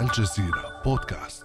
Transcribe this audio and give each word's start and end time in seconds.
الجزيرة 0.00 0.82
بودكاست. 0.84 1.44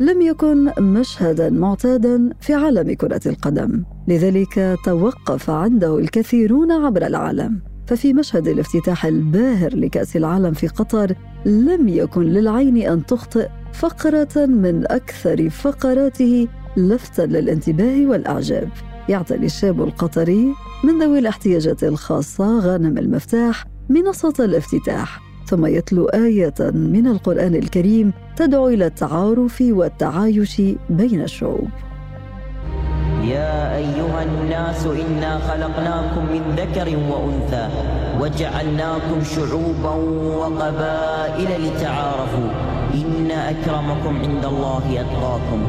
لم 0.00 0.22
يكن 0.22 0.82
مشهدا 0.82 1.50
معتادا 1.50 2.30
في 2.40 2.54
عالم 2.54 2.94
كرة 2.94 3.20
القدم، 3.26 3.84
لذلك 4.08 4.76
توقف 4.84 5.50
عنده 5.50 5.98
الكثيرون 5.98 6.72
عبر 6.72 7.06
العالم، 7.06 7.62
ففي 7.86 8.12
مشهد 8.12 8.48
الافتتاح 8.48 9.04
الباهر 9.04 9.76
لكأس 9.76 10.16
العالم 10.16 10.52
في 10.52 10.68
قطر 10.68 11.14
لم 11.46 11.88
يكن 11.88 12.22
للعين 12.22 12.76
أن 12.76 13.06
تخطئ 13.06 13.48
فقرة 13.72 14.46
من 14.46 14.86
أكثر 14.86 15.50
فقراته 15.50 16.48
لفتا 16.76 17.22
للانتباه 17.22 18.06
والإعجاب. 18.06 18.68
يعتني 19.08 19.46
الشاب 19.46 19.82
القطري 19.82 20.54
من 20.84 21.02
ذوي 21.02 21.18
الاحتياجات 21.18 21.84
الخاصة 21.84 22.60
غانم 22.60 22.98
المفتاح 22.98 23.64
منصة 23.88 24.34
الافتتاح 24.40 25.20
ثم 25.46 25.66
يتلو 25.66 26.06
آية 26.06 26.54
من 26.60 27.06
القرآن 27.06 27.54
الكريم 27.54 28.12
تدعو 28.36 28.68
إلى 28.68 28.86
التعارف 28.86 29.64
والتعايش 29.70 30.62
بين 30.90 31.22
الشعوب. 31.22 31.68
يا 33.22 33.76
أيها 33.76 34.22
الناس 34.22 34.86
إنا 34.86 35.38
خلقناكم 35.38 36.32
من 36.32 36.56
ذكر 36.56 36.88
وأنثى 37.10 37.68
وجعلناكم 38.20 39.24
شعوبا 39.24 39.94
وقبائل 40.36 41.66
لتعارفوا. 41.66 42.50
إن 42.94 43.30
أكرمكم 43.30 44.16
عند 44.16 44.44
الله 44.44 45.00
أتقاكم. 45.00 45.60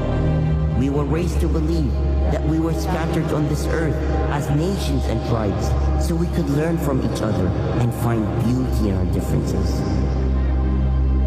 We 0.79 0.89
were 0.89 1.05
raised 1.05 1.39
to 1.41 1.47
believe 1.47 2.12
that 2.32 2.44
we 2.44 2.58
were 2.58 2.74
scattered 2.74 3.30
on 3.32 3.48
this 3.48 3.66
earth 3.68 3.96
as 4.30 4.50
nations 4.50 5.04
and 5.06 5.18
tribes 5.28 5.66
so 6.06 6.14
we 6.14 6.26
could 6.28 6.48
learn 6.50 6.76
from 6.78 7.00
each 7.00 7.22
other 7.22 7.46
and 7.80 7.92
find 8.04 8.24
beauty 8.44 8.90
in 8.90 8.96
our 8.96 9.06
differences. 9.12 9.80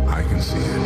I 0.08 0.22
can 0.23 0.41
see 0.41 0.58
it. 0.59 0.83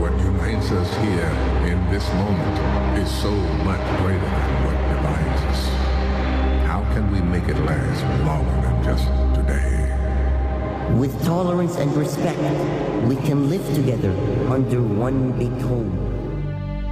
What 0.00 0.12
unites 0.18 0.70
us 0.72 0.90
here 0.98 1.30
in 1.70 1.78
this 1.90 2.06
moment 2.14 2.98
is 2.98 3.10
so 3.22 3.30
much 3.62 3.84
greater 4.02 4.30
than 4.38 4.50
what 4.66 4.78
divides 4.94 5.42
us. 5.52 5.60
How 6.66 6.82
can 6.94 7.10
we 7.12 7.20
make 7.20 7.48
it 7.48 7.58
last 7.64 8.02
longer 8.26 8.56
than 8.62 8.76
just 8.82 9.06
today? 9.38 9.88
With 10.98 11.14
tolerance 11.24 11.76
and 11.76 11.94
respect, 11.96 12.40
we 13.06 13.16
can 13.16 13.50
live 13.50 13.64
together 13.74 14.10
under 14.50 14.82
one 14.82 15.32
big 15.38 15.54
home. 15.62 15.92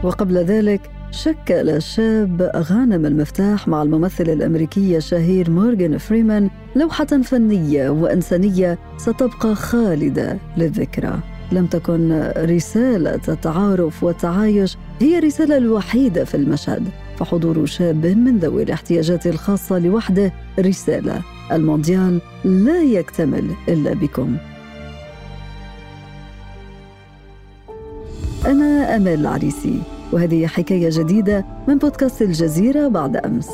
وقبل 0.02 0.44
ذلك 0.44 0.89
شكل 1.11 1.69
الشاب 1.69 2.51
غانم 2.55 3.05
المفتاح 3.05 3.67
مع 3.67 3.81
الممثل 3.81 4.23
الأمريكي 4.23 4.97
الشهير 4.97 5.49
مورغان 5.49 5.97
فريمان 5.97 6.49
لوحة 6.75 7.05
فنية 7.05 7.89
وإنسانية 7.89 8.79
ستبقى 8.97 9.55
خالدة 9.55 10.37
للذكرى. 10.57 11.19
لم 11.51 11.65
تكن 11.65 12.31
رسالة 12.37 13.21
التعارف 13.29 14.03
والتعايش 14.03 14.77
هي 14.99 15.17
الرسالة 15.17 15.57
الوحيدة 15.57 16.23
في 16.23 16.35
المشهد 16.35 16.87
فحضور 17.17 17.65
شاب 17.65 18.05
من 18.05 18.37
ذوي 18.37 18.63
الاحتياجات 18.63 19.27
الخاصة 19.27 19.79
لوحده 19.79 20.31
رسالة. 20.59 21.21
المونديال 21.51 22.21
لا 22.45 22.81
يكتمل 22.81 23.51
إلا 23.69 23.93
بكم. 23.93 24.37
أنا 28.45 28.95
امال 28.95 29.19
العريسي 29.19 29.81
وهذه 30.13 30.47
حكاية 30.47 30.89
جديدة 30.91 31.45
من 31.67 31.77
بودكاست 31.77 32.21
الجزيرة 32.21 32.87
بعد 32.87 33.17
أمس. 33.17 33.49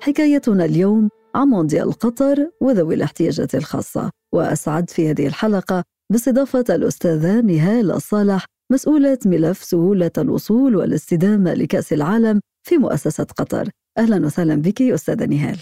حكايتنا 0.00 0.64
اليوم 0.64 1.08
عن 1.34 1.48
مونديال 1.48 1.92
قطر 1.92 2.50
وذوي 2.60 2.94
الاحتياجات 2.94 3.54
الخاصة 3.54 4.10
وأسعد 4.32 4.90
في 4.90 5.10
هذه 5.10 5.26
الحلقة 5.26 5.84
باستضافة 6.12 6.64
الأستاذة 6.70 7.40
نهال 7.40 7.90
الصالح 7.90 8.44
مسؤولة 8.72 9.18
ملف 9.26 9.64
سهولة 9.64 10.10
الوصول 10.18 10.76
والاستدامة 10.76 11.54
لكأس 11.54 11.92
العالم 11.92 12.40
في 12.62 12.76
مؤسسة 12.78 13.24
قطر. 13.24 13.68
أهلا 13.98 14.26
وسهلا 14.26 14.54
بك 14.54 14.82
أستاذة 14.82 15.24
نهال. 15.24 15.58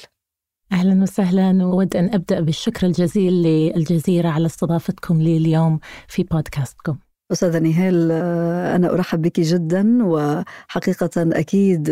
أهلا 0.73 1.03
وسهلا 1.03 1.67
وود 1.67 1.97
أن 1.97 2.15
أبدأ 2.15 2.41
بالشكر 2.41 2.87
الجزيل 2.87 3.33
للجزيرة 3.33 4.29
على 4.29 4.47
استضافتكم 4.47 5.23
لي 5.23 5.37
اليوم 5.37 5.79
في 6.09 6.23
بودكاستكم. 6.23 6.97
أستاذة 7.33 7.59
نهال 7.59 8.13
أنا 8.77 8.93
أرحب 8.95 9.23
بك 9.23 9.41
جدا 9.41 9.99
وحقيقة 10.05 11.11
أكيد 11.17 11.91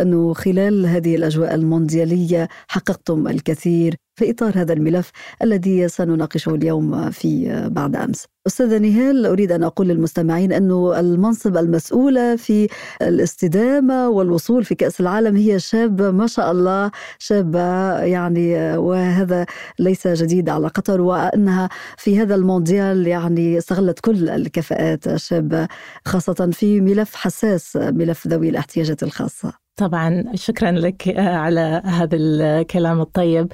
أنه 0.00 0.34
خلال 0.34 0.86
هذه 0.86 1.16
الأجواء 1.16 1.54
المونديالية 1.54 2.48
حققتم 2.68 3.28
الكثير. 3.28 4.03
في 4.16 4.30
إطار 4.30 4.52
هذا 4.60 4.72
الملف 4.72 5.10
الذي 5.42 5.88
سنناقشه 5.88 6.54
اليوم 6.54 7.10
في 7.10 7.62
بعد 7.70 7.96
أمس. 7.96 8.26
أستاذة 8.46 8.78
نهال 8.78 9.26
أريد 9.26 9.52
أن 9.52 9.62
أقول 9.62 9.88
للمستمعين 9.88 10.52
أنه 10.52 11.00
المنصب 11.00 11.56
المسؤولة 11.56 12.36
في 12.36 12.68
الاستدامة 13.02 14.08
والوصول 14.08 14.64
في 14.64 14.74
كأس 14.74 15.00
العالم 15.00 15.36
هي 15.36 15.58
شابة 15.58 16.10
ما 16.10 16.26
شاء 16.26 16.50
الله 16.52 16.90
شابة 17.18 17.98
يعني 18.02 18.76
وهذا 18.76 19.46
ليس 19.78 20.08
جديد 20.08 20.48
على 20.48 20.68
قطر 20.68 21.00
وأنها 21.00 21.68
في 21.98 22.20
هذا 22.20 22.34
المونديال 22.34 23.06
يعني 23.06 23.58
استغلت 23.58 24.00
كل 24.00 24.28
الكفاءات 24.28 25.06
الشابة 25.08 25.68
خاصة 26.04 26.50
في 26.52 26.80
ملف 26.80 27.14
حساس 27.14 27.76
ملف 27.76 28.26
ذوي 28.26 28.48
الاحتياجات 28.48 29.02
الخاصة. 29.02 29.63
طبعا 29.76 30.24
شكرا 30.34 30.70
لك 30.70 31.18
على 31.18 31.82
هذا 31.84 32.16
الكلام 32.16 33.00
الطيب. 33.00 33.52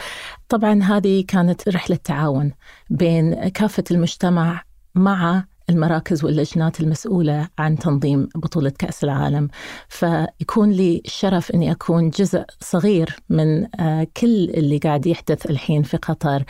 طبعا 0.49 0.83
هذه 0.83 1.25
كانت 1.29 1.69
رحلة 1.69 1.97
تعاون 1.97 2.53
بين 2.91 3.49
كافة 3.49 3.85
المجتمع 3.91 4.63
مع 4.95 5.45
المراكز 5.71 6.25
واللجنات 6.25 6.81
المسؤولة 6.81 7.49
عن 7.59 7.77
تنظيم 7.79 8.29
بطولة 8.35 8.71
كأس 8.79 9.05
العالم. 9.05 9.49
فيكون 9.89 10.71
لي 10.71 11.03
الشرف 11.05 11.51
أني 11.51 11.71
أكون 11.71 12.11
جزء 12.11 12.45
صغير 12.61 13.17
من 13.29 13.67
كل 14.17 14.51
اللي 14.51 14.79
قاعد 14.79 15.07
يحدث 15.07 15.51
الحين 15.51 15.83
في 15.83 15.97
قطر. 15.97 16.45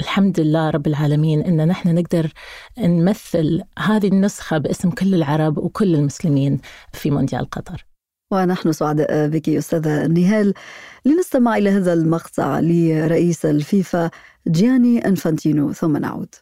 الحمد 0.00 0.40
لله 0.40 0.70
رب 0.70 0.86
العالمين 0.86 1.40
أن 1.40 1.68
نحن 1.68 1.94
نقدر 1.94 2.32
نمثل 2.78 3.62
هذه 3.78 4.08
النسخة 4.08 4.58
باسم 4.58 4.90
كل 4.90 5.14
العرب 5.14 5.58
وكل 5.58 5.94
المسلمين 5.94 6.60
في 6.92 7.10
مونديال 7.10 7.50
قطر. 7.50 7.93
ونحن 8.34 8.72
سعداء 8.72 9.28
بك 9.28 9.48
أستاذة 9.48 10.06
نهال 10.06 10.54
لنستمع 11.04 11.56
إلى 11.56 11.70
هذا 11.70 11.92
المقطع 11.92 12.60
لرئيس 12.60 13.46
الفيفا 13.46 14.10
جياني 14.48 15.08
أنفانتينو 15.08 15.72
ثم 15.72 15.96
نعود 15.96 16.34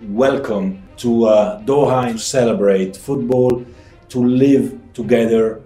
Welcome 0.00 0.82
to 0.96 1.26
uh, 1.26 1.62
Doha 1.62 2.12
to 2.12 2.18
celebrate 2.18 2.96
football, 2.96 3.64
to 4.08 4.18
live 4.18 4.76
together 4.94 5.60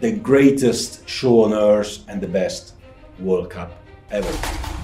the 0.00 0.12
greatest 0.12 1.08
show 1.08 1.44
on 1.44 1.54
earth 1.54 2.04
and 2.06 2.20
the 2.20 2.28
best 2.28 2.74
World 3.18 3.48
Cup 3.48 3.72
ever. 4.10 4.75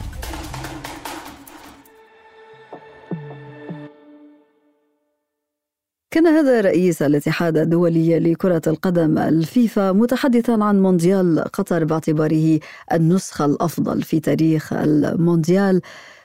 كان 6.12 6.26
هذا 6.26 6.60
رئيس 6.60 7.02
الاتحاد 7.02 7.56
الدولي 7.56 8.18
لكرة 8.18 8.62
القدم 8.66 9.18
الفيفا 9.18 9.92
متحدثا 9.92 10.52
عن 10.52 10.82
مونديال 10.82 11.44
قطر 11.52 11.84
باعتباره 11.84 12.60
النسخة 12.92 13.44
الأفضل 13.44 14.02
في 14.02 14.20
تاريخ 14.20 14.72
المونديال. 14.72 15.80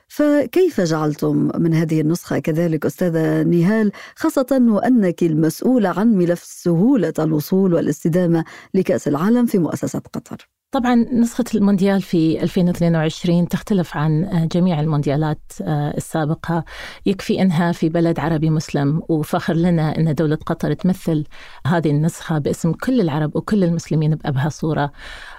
فكيف 0.08 0.81
جعلتم 0.81 1.52
من 1.56 1.74
هذه 1.74 2.02
النسخة 2.02 2.40
كذلك 2.40 2.86
أستاذة 2.86 3.44
نهال 3.44 3.92
خاصة 4.16 4.62
وأنك 4.70 5.24
المسؤولة 5.24 5.90
عن 5.90 6.08
ملف 6.08 6.44
سهولة 6.44 7.14
الوصول 7.19 7.74
والاستدامة 7.74 8.45
لكأس 8.74 9.07
العالم 9.07 9.45
في 9.45 9.57
مؤسسة 9.57 10.00
قطر؟ 10.13 10.56
طبعا 10.72 10.96
نسخة 10.96 11.44
المونديال 11.56 12.02
في 12.02 12.44
2022 12.44 13.48
تختلف 13.48 13.98
عن 13.98 14.48
جميع 14.52 14.80
المونديالات 14.80 15.52
السابقة. 15.62 16.64
يكفي 17.06 17.42
أنها 17.42 17.72
في 17.72 17.90
بلد 17.90 18.19
عربي 18.19 18.50
مسلم 18.50 19.02
وفخر 19.10 19.54
لنا 19.54 19.98
أن 19.98 20.16
دولة 20.16 20.36
قطر 20.36 20.74
تمثل 20.74 21.24
هذه 21.68 21.90
النسخة 21.90 22.38
باسم 22.38 22.72
كل 22.72 23.02
العرب 23.02 23.36
وكل 23.36 23.64
المسلمين 23.64 24.16
بأبهى 24.16 24.50
صورة 24.50 24.92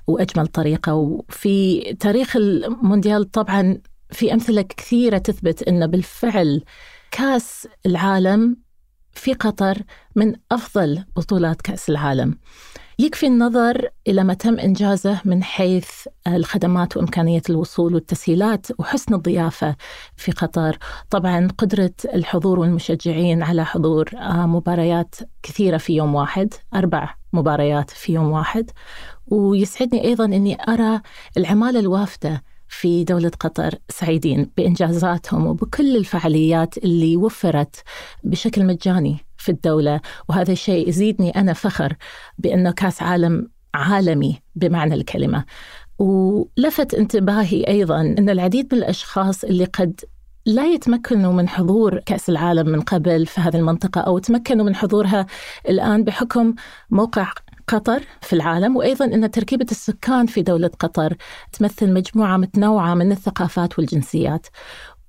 وأجمل 0.07 0.47
طريقة. 0.47 0.95
وفي 0.95 1.81
تاريخ 2.01 2.37
المونديال 2.37 3.31
طبعا 3.31 3.79
في 4.11 4.33
أمثلة 4.35 4.63
كثيرة 4.63 5.19
تثبت 5.19 5.63
أن 5.63 5.87
بالفعل 5.87 6.63
كأس 7.11 7.69
العالم 7.87 8.57
في 9.13 9.35
قطر 9.35 9.79
من 10.17 10.35
أفضل 10.53 11.05
بطولات 11.17 11.63
كأس 11.63 11.91
العالم. 11.91 12.39
يكفي 13.01 13.27
النظر 13.27 13.89
إلى 14.09 14.25
ما 14.25 14.35
تم 14.35 14.59
إنجازه 14.59 15.21
من 15.25 15.43
حيث 15.43 15.89
الخدمات 16.27 16.97
وإمكانية 16.97 17.43
الوصول 17.51 17.95
والتسهيلات 17.95 18.67
وحسن 18.79 19.15
الضيافة 19.15 19.77
في 20.17 20.33
قطر. 20.33 20.79
طبعا 21.11 21.49
قدرة 21.59 21.93
الحضور 22.15 22.59
والمشجعين 22.59 23.43
على 23.43 23.65
حضور 23.65 24.11
آه، 24.17 24.47
مباريات 24.47 25.15
كثيرة 25.43 25.77
في 25.77 25.93
يوم 25.97 26.15
واحد 26.15 26.55
أربع 26.75 27.15
مباريات 27.33 27.91
في 27.91 28.13
يوم 28.13 28.31
واحد. 28.31 28.71
ويسعدني 29.27 30.05
أيضا 30.05 30.25
أني 30.25 30.59
أرى 30.69 31.01
العمالة 31.37 31.81
الوافدة 31.81 32.43
في 32.69 33.05
دولة 33.05 33.33
قطر 33.41 33.75
سعيدين 33.89 34.51
بإنجازاتهم 34.57 35.47
وبكل 35.47 35.97
الفعاليات 35.97 36.79
اللي 36.79 37.17
وفرت 37.17 37.83
بشكل 38.25 38.65
مجاني. 38.67 39.28
في 39.39 39.49
الدولة 39.49 40.01
وهذا 40.29 40.53
الشيء 40.53 40.89
يزيدني 40.89 41.31
أنا 41.31 41.53
فخر 41.53 41.97
بأنه 42.39 42.71
كأس 42.71 43.03
عالم 43.03 43.49
عالمي 43.75 44.41
بمعنى 44.55 44.95
الكلمة. 44.95 45.45
ولفت 45.99 46.95
انتباهي 46.95 47.65
أيضا 47.69 48.01
أن 48.01 48.31
العديد 48.31 48.75
من 48.75 48.79
الأشخاص 48.79 49.45
اللي 49.45 49.65
قد 49.65 50.01
لا 50.47 50.67
يتمكنوا 50.67 51.33
من 51.33 51.49
حضور 51.49 51.99
كأس 51.99 52.29
العالم 52.29 52.69
من 52.69 52.81
قبل 52.81 53.27
في 53.27 53.41
هذه 53.41 53.57
المنطقة 53.57 54.01
أو 54.01 54.19
تمكنوا 54.19 54.65
من 54.65 54.75
حضورها 54.77 55.27
الآن 55.69 56.05
بحكم 56.05 56.55
موقع 56.91 57.33
قطر 57.69 58.03
في 58.21 58.33
العالم 58.33 58.77
وأيضا 58.77 59.05
أن 59.05 59.31
تركيبة 59.31 59.67
السكان 59.71 60.27
في 60.27 60.43
دولة 60.43 60.71
قطر 60.79 61.17
تمثل 61.53 61.93
مجموعة 61.93 62.37
متنوعة 62.37 62.95
من 62.95 63.13
الثقافات 63.13 63.79
والجنسيات. 63.79 64.47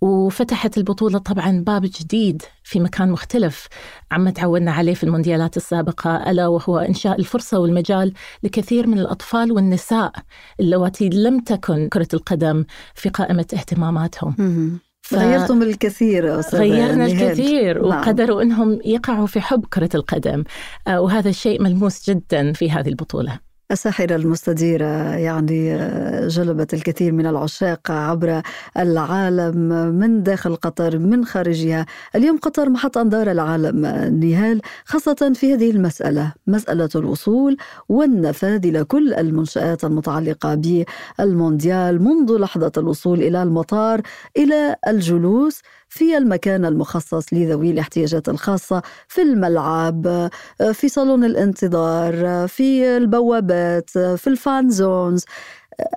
وفتحت 0.01 0.77
البطولة 0.77 1.19
طبعا 1.19 1.63
باب 1.67 1.81
جديد 1.81 2.41
في 2.63 2.79
مكان 2.79 3.11
مختلف. 3.11 3.67
عما 4.11 4.31
تعودنا 4.31 4.71
عليه 4.71 4.93
في 4.93 5.03
المونديالات 5.03 5.57
السابقة 5.57 6.31
ألا 6.31 6.47
وهو 6.47 6.77
إنشاء 6.77 7.19
الفرصة 7.19 7.59
والمجال 7.59 8.13
لكثير 8.43 8.87
من 8.87 8.99
الأطفال 8.99 9.51
والنساء 9.51 10.11
اللواتي 10.59 11.09
لم 11.09 11.39
تكن 11.39 11.89
كرة 11.89 12.07
القدم 12.13 12.65
في 12.95 13.09
قائمة 13.09 13.45
اهتماماتهم. 13.53 14.35
ف... 15.01 15.15
غيرتم 15.15 15.61
الكثير 15.61 16.39
غيرنا 16.53 17.05
الكثير 17.05 17.87
نعم. 17.87 17.99
وقدروا 17.99 18.41
إنهم 18.41 18.79
يقعوا 18.85 19.27
في 19.27 19.41
حب 19.41 19.65
كرة 19.65 19.89
القدم. 19.95 20.43
آه، 20.87 21.01
وهذا 21.01 21.29
الشيء 21.29 21.61
ملموس 21.61 22.09
جدا 22.09 22.53
في 22.53 22.71
هذه 22.71 22.89
البطولة. 22.89 23.48
الساحرة 23.71 24.15
المستديرة 24.15 25.15
يعني 25.15 25.77
جلبت 26.27 26.73
الكثير 26.73 27.11
من 27.11 27.25
العشاق 27.25 27.91
عبر 27.91 28.41
العالم 28.77 29.57
من 29.99 30.23
داخل 30.23 30.55
قطر 30.55 30.97
من 30.97 31.25
خارجها. 31.25 31.85
اليوم 32.15 32.37
قطر 32.37 32.69
محط 32.69 32.97
أنظار 32.97 33.31
العالم 33.31 33.85
نهال 34.19 34.61
خاصة 34.85 35.31
في 35.35 35.53
هذه 35.53 35.71
المسألة 35.71 36.33
مسألة 36.47 36.89
الوصول 36.95 37.57
والنفاذ 37.89 38.65
إلى 38.65 38.83
كل 38.83 39.13
المنشآت 39.13 39.83
المتعلقة 39.85 40.55
بالمونديال 41.19 42.03
منذ 42.03 42.37
لحظة 42.37 42.71
الوصول 42.77 43.19
إلى 43.21 43.43
المطار 43.43 44.01
إلى 44.37 44.75
الجلوس. 44.87 45.61
في 45.89 46.17
المكان 46.17 46.65
المخصص 46.65 47.33
لذوي 47.33 47.71
الاحتياجات 47.71 48.29
الخاصة 48.29 48.81
في 49.07 49.21
الملعب 49.21 50.29
في 50.73 50.89
صالون 50.89 51.23
الانتظار 51.23 52.47
في 52.47 52.97
البوابات 52.97 53.89
في 53.89 54.27
الفان 54.27 54.69
زونز 54.69 55.25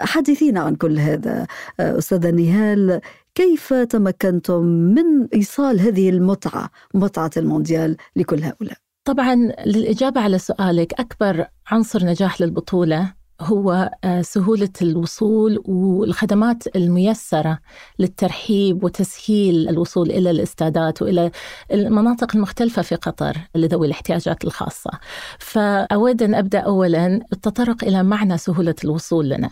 حدثينا 0.00 0.61
عن 0.61 0.75
كل 0.75 0.99
هذا 0.99 1.47
أستاذة 1.81 2.31
نهال 2.31 3.00
كيف 3.35 3.75
تمكنتم 3.75 4.62
من 4.65 5.27
إيصال 5.35 5.81
هذه 5.81 6.11
المتعة 6.11 6.71
متعة 6.94 7.31
المونديال 7.37 7.97
لكل 8.17 8.43
هؤلاء؟ 8.43 8.77
طبعا 9.05 9.35
للإجابة 9.67 10.21
على 10.21 10.39
سؤالك 10.39 11.00
أكبر 11.00 11.47
عنصر 11.67 12.05
نجاح 12.05 12.41
للبطولة 12.41 13.15
هو 13.43 13.91
آه، 14.05 14.23
سهولة 14.23 14.69
الوصول 14.83 15.62
والخدمات 15.65 16.77
الميسرة 16.77 17.59
للترحيب 17.99 18.85
وتسهيل 18.85 19.69
الوصول 19.69 20.11
إلى 20.11 20.31
الاستادات 20.31 21.03
وإلى 21.03 21.31
المناطق 21.73 22.37
المختلفة 22.37 22.83
في 22.83 22.94
قطر 22.94 23.37
لذوي 23.55 23.87
الاحتياجات 23.87 24.44
الخاصة. 24.44 24.91
فأود 25.39 26.23
أن 26.23 26.35
أبدأ 26.35 26.59
أولا 26.59 27.21
التطرق 27.33 27.85
إلى 27.85 28.03
معنى 28.03 28.39
سهولة 28.39 28.75
الوصول 28.85 29.29
لنا. 29.29 29.50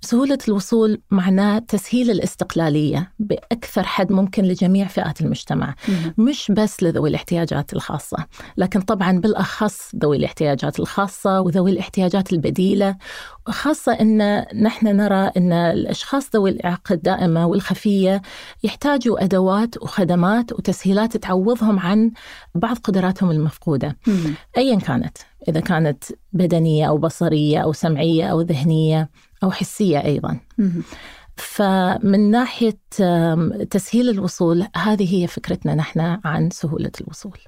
سهولة 0.00 0.38
الوصول 0.48 1.00
معناه 1.10 1.58
تسهيل 1.58 2.10
الاستقلالية 2.10 3.12
بأكثر 3.18 3.82
حد 3.82 4.12
ممكن 4.12 4.44
لجميع 4.44 4.86
فئات 4.86 5.20
المجتمع 5.20 5.74
مش 6.18 6.52
بس 6.56 6.82
لذوي 6.82 7.08
الاحتياجات 7.10 7.72
الخاصة 7.72 8.16
لكن 8.56 8.80
طبعا 8.80 9.20
بالأخص 9.20 9.94
ذوي 9.96 10.16
الاحتياجات 10.16 10.80
الخاصة 10.80 11.40
وذوي 11.40 11.70
الاحتياجات 11.70 12.32
البديلة 12.32 12.96
خاصة 13.46 13.92
أن 13.92 14.44
نحن 14.62 14.86
نرى 14.86 15.30
أن 15.36 15.52
الأشخاص 15.52 16.30
ذوي 16.34 16.50
الإعاقة 16.50 16.92
الدائمة 16.92 17.46
والخفية 17.46 18.22
يحتاجوا 18.62 19.24
أدوات 19.24 19.82
وخدمات 19.82 20.52
وتسهيلات 20.52 21.16
تعوضهم 21.16 21.78
عن 21.78 22.10
بعض 22.54 22.78
قدراتهم 22.78 23.30
المفقودة. 23.30 23.96
أيا 24.56 24.78
كانت 24.78 25.18
إذا 25.48 25.60
كانت 25.60 26.04
بدنية 26.32 26.88
أو 26.88 26.98
بصرية 26.98 27.58
أو 27.58 27.72
سمعية 27.72 28.24
أو 28.26 28.40
ذهنية 28.40 29.08
أو 29.42 29.50
حسية 29.50 30.04
أيضا. 30.04 30.40
فمن 31.36 32.30
ناحية 32.30 32.78
تسهيل 33.70 34.08
الوصول 34.08 34.66
هذه 34.76 35.14
هي 35.14 35.26
فكرتنا 35.26 35.74
نحن 35.74 36.18
عن 36.24 36.50
سهولة 36.50 36.90
الوصول 37.00 37.38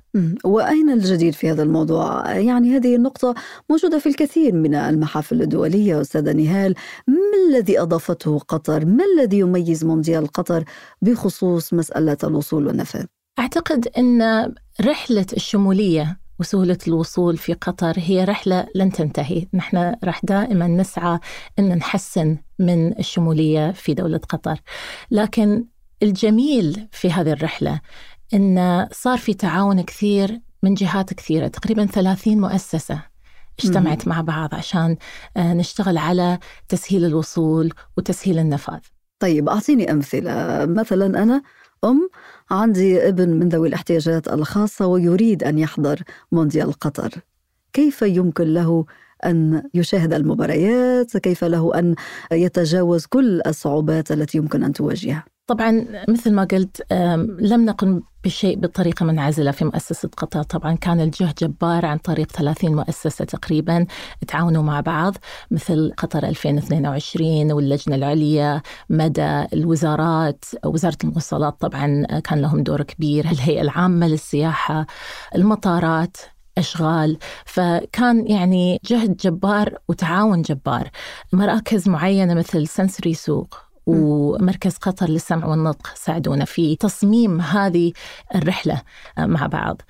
وأين 0.45 0.91
الجديد 0.91 1.35
في 1.35 1.51
هذا 1.51 1.63
الموضوع؟ 1.63 2.33
يعني 2.33 2.77
هذه 2.77 2.97
النقطة 2.97 3.35
موجودة 3.71 3.99
في 3.99 4.09
الكثير 4.09 4.55
من 4.55 4.75
المحافل 4.75 5.43
الدولية 5.43 6.01
أستاذة 6.01 6.33
نهال 6.33 6.75
ما 7.09 7.17
الذي 7.49 7.81
أضافته 7.81 8.39
قطر؟ 8.39 8.85
ما 8.85 9.05
الذي 9.05 9.39
يميز 9.39 9.85
مونديال 9.85 10.27
قطر 10.27 10.65
بخصوص 11.03 11.75
مسألة 11.75 12.17
الوصول 12.25 12.67
والنفاذ؟ 12.67 13.05
أعتقد 13.39 13.89
أن 13.99 14.53
رحلة 14.81 15.27
الشمولية 15.33 16.19
وسهولة 16.41 16.79
الوصول 16.89 17.37
في 17.37 17.53
قطر 17.53 17.95
هي 17.97 18.25
رحلة 18.25 18.67
لن 18.75 18.93
تنتهي 18.93 19.47
نحن 19.55 19.95
راح 20.05 20.21
دائما 20.25 20.69
نسعى 20.69 21.19
أن 21.59 21.69
نحسن 21.69 22.37
من 22.59 22.99
الشمولية 22.99 23.73
في 23.73 23.95
دولة 23.95 24.19
قطر. 24.19 24.61
لكن 25.11 25.65
الجميل 26.03 26.89
في 26.93 27.11
هذه 27.13 27.33
الرحلة 27.33 27.81
أن 28.35 28.87
صار 28.93 29.19
في 29.19 29.35
تعاون 29.35 29.83
كثير 29.83 30.41
من 30.63 30.75
جهات 30.75 31.15
كثيرة 31.15 31.49
تقريبا 31.49 31.87
30 31.87 32.41
مؤسسة 32.41 33.03
اجتمعت 33.65 34.09
مع 34.09 34.21
بعض 34.21 34.55
عشان 34.55 34.97
آه، 35.37 35.55
نشتغل 35.55 35.99
على 35.99 36.39
تسهيل 36.69 37.05
الوصول 37.05 37.73
وتسهيل 37.97 38.39
النفاذ. 38.39 38.79
طيب 39.19 39.49
أعطيني 39.49 39.93
أمثلة. 39.93 40.67
مثلا 40.67 41.23
أنا 41.23 41.43
أم 41.85 42.09
عندي 42.51 43.09
ابن 43.09 43.29
من 43.29 43.49
ذوي 43.49 43.69
الاحتياجات 43.69 44.29
الخاصة 44.29 44.87
ويريد 44.87 45.45
أن 45.45 45.59
يحضر 45.59 46.03
مونديال 46.33 46.73
قطر. 46.73 47.11
كيف 47.73 48.03
يمكن 48.03 48.45
له 48.45 48.87
أن 49.27 49.63
يشاهد 49.75 50.15
المباريات 50.15 51.17
كيف 51.17 51.45
له 51.45 51.79
أن 51.79 51.95
يتجاوز 52.33 53.07
كل 53.07 53.41
الصعوبات 53.47 54.13
التي 54.13 54.39
يمكن 54.39 54.65
أن 54.65 54.73
تواجهها؟ 54.73 55.25
طبعا 55.47 55.87
مثل 56.09 56.33
ما 56.33 56.45
قلت 56.45 56.93
لم 57.41 57.65
نقم 57.65 58.01
بشيء 58.25 58.59
بطريقة 58.59 59.05
منعزلة 59.05 59.51
في 59.51 59.65
مؤسسة 59.65 60.09
قطر. 60.17 60.43
طبعا 60.43 60.75
كان 60.75 61.01
الجهد 61.01 61.35
جبار 61.35 61.87
عن 61.87 61.99
طريق 61.99 62.33
30 62.33 62.75
مؤسسة 62.75 63.25
تقريبا 63.25 63.87
تعاونوا 64.29 64.63
مع 64.63 64.81
بعض 64.81 65.17
مثل 65.51 65.93
قطر 65.97 66.25
2022 66.29 67.53
واللجنة 67.53 67.97
العليا 67.97 68.63
مدى 68.91 69.45
الوزارات 69.53 70.45
وزارة 70.65 70.97
المواصلات 71.05 71.61
طبعا 71.61 72.05
كان 72.25 72.41
لهم 72.41 72.63
دور 72.63 72.83
كبير 72.83 73.25
الهيئة 73.25 73.61
العامة 73.61 74.09
للسياحة 74.09 74.87
المطارات. 75.35 76.17
أشغال 76.59 77.19
فكان 77.45 78.27
يعني 78.27 78.81
جهد 78.85 79.17
جبار 79.17 79.79
وتعاون 79.89 80.43
جبار. 80.43 80.91
مراكز 81.33 81.89
معينة 81.89 82.35
مثل 82.35 82.69
سنسري 82.69 83.15
سوق 83.15 83.59
ومركز 83.87 84.77
قطر 84.77 85.09
للسمع 85.09 85.47
والنطق 85.47 85.95
ساعدونا 85.95 86.45
في 86.45 86.77
تصميم 86.77 87.41
هذه 87.41 87.93
الرحلة 88.35 88.83
مع 89.19 89.47
بعض. 89.47 89.83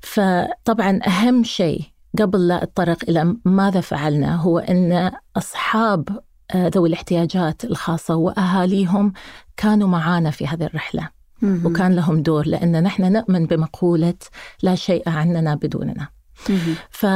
فطبعا 0.00 1.00
أهم 1.06 1.44
شيء 1.44 1.82
قبل 2.18 2.48
لا 2.48 2.62
أتطرق 2.62 2.98
إلى 3.08 3.36
ماذا 3.44 3.80
فعلنا 3.80 4.36
هو 4.36 4.58
أن 4.58 5.12
أصحاب 5.36 6.08
ذوي 6.56 6.88
الاحتياجات 6.88 7.64
الخاصة 7.64 8.16
وأهاليهم 8.16 9.12
كانوا 9.56 9.88
معانا 9.88 10.30
في 10.30 10.46
هذه 10.46 10.64
الرحلة. 10.64 11.17
وكان 11.42 11.94
لهم 11.94 12.22
دور 12.22 12.46
لأن 12.46 12.82
نحن 12.82 13.12
نؤمن 13.12 13.46
بمقولة 13.46 14.14
لا 14.62 14.74
شيء 14.74 15.08
عننا 15.08 15.54
بدوننا. 15.54 16.08
ف 16.90 17.06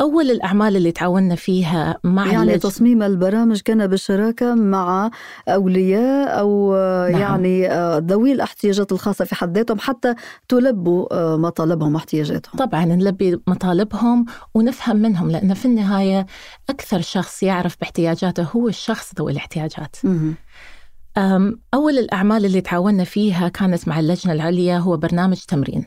أول 0.00 0.30
الأعمال 0.30 0.76
اللي 0.76 0.92
تعاوننا 0.92 1.34
فيها 1.34 1.98
مع 2.04 2.26
يعني 2.26 2.52
اللج... 2.52 2.62
تصميم 2.62 3.02
البرامج 3.02 3.60
كان 3.60 3.86
بالشراكة 3.86 4.54
مع 4.54 5.10
أولياء 5.48 6.40
أو 6.40 6.72
نعم. 7.10 7.20
يعني 7.20 7.70
آه، 7.70 7.98
ذوي 7.98 8.32
الاحتياجات 8.32 8.92
الخاصة 8.92 9.24
في 9.24 9.34
حد 9.34 9.56
ذاتهم 9.56 9.78
حتى 9.78 10.14
تلبوا 10.48 11.06
آه، 11.12 11.36
مطالبهم 11.36 11.94
واحتياجاتهم. 11.94 12.56
طبعا 12.58 12.84
نلبي 12.84 13.40
مطالبهم 13.46 14.24
ونفهم 14.54 14.96
منهم 14.96 15.30
لأن 15.30 15.54
في 15.54 15.64
النهاية 15.64 16.26
أكثر 16.70 17.00
شخص 17.00 17.42
يعرف 17.42 17.76
باحتياجاته 17.80 18.46
هو 18.56 18.68
الشخص 18.68 19.12
ذوي 19.18 19.32
الاحتياجات. 19.32 19.96
مهم. 20.04 20.34
أول 21.74 21.98
الأعمال 21.98 22.44
اللي 22.44 22.60
تعاوننا 22.60 23.04
فيها 23.04 23.48
كانت 23.48 23.88
مع 23.88 24.00
اللجنة 24.00 24.32
العليا 24.32 24.78
هو 24.78 24.96
برنامج 24.96 25.36
تمرين. 25.36 25.84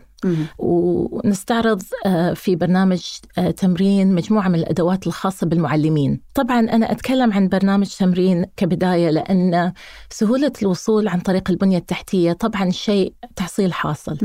ونستعرض 0.57 1.81
آه، 2.05 2.33
في 2.33 2.55
برنامج 2.55 3.03
آه، 3.37 3.51
تمرين 3.51 4.15
مجموعة 4.15 4.47
من 4.47 4.55
الأدوات 4.55 5.07
الخاصة 5.07 5.47
بالمعلمين 5.47 6.21
طبعا 6.33 6.59
أنا 6.59 6.91
أتكلم 6.91 7.33
عن 7.33 7.47
برنامج 7.47 7.87
تمرين 7.87 8.45
كبداية 8.57 9.09
لأن 9.09 9.73
سهولة 10.09 10.51
الوصول 10.61 11.07
عن 11.07 11.19
طريق 11.19 11.49
البنية 11.51 11.77
التحتية 11.77 12.33
طبعا 12.33 12.69
شيء 12.69 13.13
تحصيل 13.35 13.73
حاصل. 13.73 14.17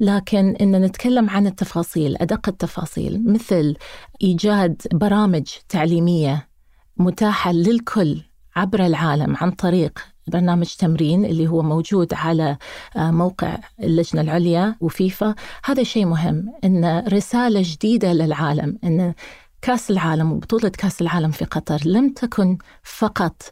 لكن 0.00 0.56
إن 0.56 0.82
نتكلم 0.82 1.30
عن 1.30 1.46
التفاصيل 1.46 2.16
أدق 2.20 2.48
التفاصيل 2.48 3.22
مثل 3.32 3.76
إيجاد 4.22 4.82
برامج 4.92 5.44
تعليمية 5.68 6.48
متاحة 6.96 7.52
للكل 7.52 8.20
عبر 8.56 8.86
العالم 8.86 9.36
عن 9.36 9.50
طريق 9.50 9.98
برنامج 10.30 10.74
تمرين 10.78 11.24
اللي 11.24 11.48
هو 11.48 11.62
موجود 11.62 12.14
على 12.14 12.56
آه، 12.96 13.10
موقع 13.10 13.58
اللجنة 13.82 14.20
العليا 14.20 14.74
وفيفا. 14.80 15.34
هذا 15.64 15.82
شيء 15.82 16.06
مهم 16.06 16.52
إن 16.64 17.04
رسالة 17.08 17.62
جديدة 17.64 18.12
للعالم 18.12 18.78
إن 18.84 19.14
كأس 19.62 19.90
العالم 19.90 20.32
وبطولة 20.32 20.68
كأس 20.68 21.00
العالم 21.02 21.30
في 21.30 21.44
قطر 21.44 21.80
لم 21.84 22.12
تكن 22.12 22.58
فقط 22.82 23.42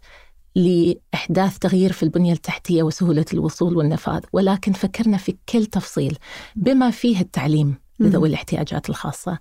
لإحداث 0.55 1.59
تغيير 1.59 1.93
في 1.93 2.03
البنية 2.03 2.33
التحتية 2.33 2.83
وسهولة 2.83 3.25
الوصول 3.33 3.77
والنفاذ 3.77 4.21
ولكن 4.33 4.73
فكرنا 4.73 5.17
في 5.17 5.37
كل 5.49 5.67
تفصيل 5.67 6.19
بما 6.57 6.91
فيه 6.91 7.21
التعليم 7.21 7.75
لذوي 8.01 8.29
الاحتياجات 8.29 8.91
الخاصة. 8.91 9.39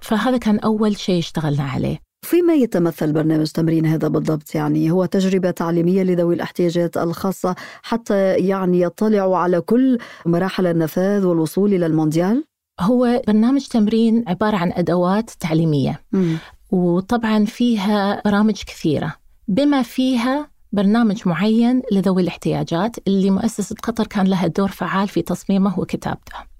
فهذا 0.00 0.36
كان 0.36 0.58
أول 0.58 0.96
شيء 0.96 1.18
اشتغلنا 1.18 1.62
عليه. 1.62 2.07
فيما 2.22 2.54
يتمثل 2.54 3.12
برنامج 3.12 3.46
تمرين 3.46 3.86
هذا 3.86 4.08
بالضبط؟ 4.08 4.54
يعني 4.54 4.90
هو 4.90 5.04
تجربة 5.04 5.50
تعليمية 5.50 6.02
لذوي 6.02 6.34
الاحتياجات 6.34 6.96
الخاصة 6.96 7.54
حتى 7.82 8.34
يعني 8.34 8.80
يطلعوا 8.80 9.36
على 9.36 9.60
كل 9.60 9.98
مراحل 10.26 10.66
النفاذ 10.66 11.24
والوصول 11.26 11.74
إلى 11.74 11.86
المونديال؟ 11.86 12.44
هو 12.80 13.22
برنامج 13.26 13.66
تمرين 13.66 14.24
عبارة 14.26 14.56
عن 14.56 14.72
أدوات 14.72 15.30
تعليمية. 15.30 16.00
مم. 16.12 16.38
وطبعا 16.70 17.44
فيها 17.44 18.22
برامج 18.24 18.54
كثيرة. 18.54 19.14
بما 19.48 19.82
فيها 19.82 20.50
برنامج 20.72 21.28
معين 21.28 21.82
لذوي 21.92 22.22
الاحتياجات 22.22 22.96
اللي 23.06 23.30
مؤسسة 23.30 23.76
قطر 23.82 24.06
كان 24.06 24.26
لها 24.26 24.46
دور 24.46 24.68
فعال 24.68 25.08
في 25.08 25.22
تصميمه 25.22 25.80
وكتابته. 25.80 26.57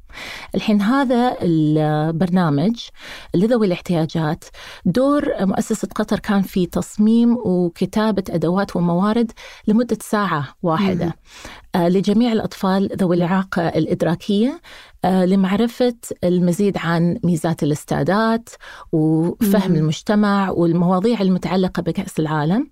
الحين 0.54 0.82
هذا 0.82 1.37
البرنامج 1.42 2.80
لذوي 3.34 3.66
الاحتياجات. 3.66 4.44
دور 4.84 5.25
مؤسسة 5.40 5.88
قطر 5.94 6.18
كان 6.18 6.42
في 6.42 6.66
تصميم 6.66 7.37
وكتابة 7.44 8.25
أدوات 8.30 8.76
وموارد 8.76 9.32
لمدة 9.66 9.98
ساعة 10.02 10.48
واحدة. 10.62 11.14
آه، 11.75 11.88
لجميع 11.88 12.32
الأطفال 12.32 12.88
ذوي 12.96 13.16
الإعاقة 13.16 13.68
الإدراكية 13.68 14.60
آه، 15.04 15.25
لمعرفة 15.25 15.94
المزيد 16.25 16.78
عن 16.78 17.18
ميزات 17.25 17.62
الاستعداد 17.62 18.48
وفهم 18.92 19.70
مم. 19.70 19.76
المجتمع 19.76 20.50
والمواضيع 20.50 21.20
المتعلقة 21.20 21.82
بكأس 21.82 22.20
العالم. 22.20 22.70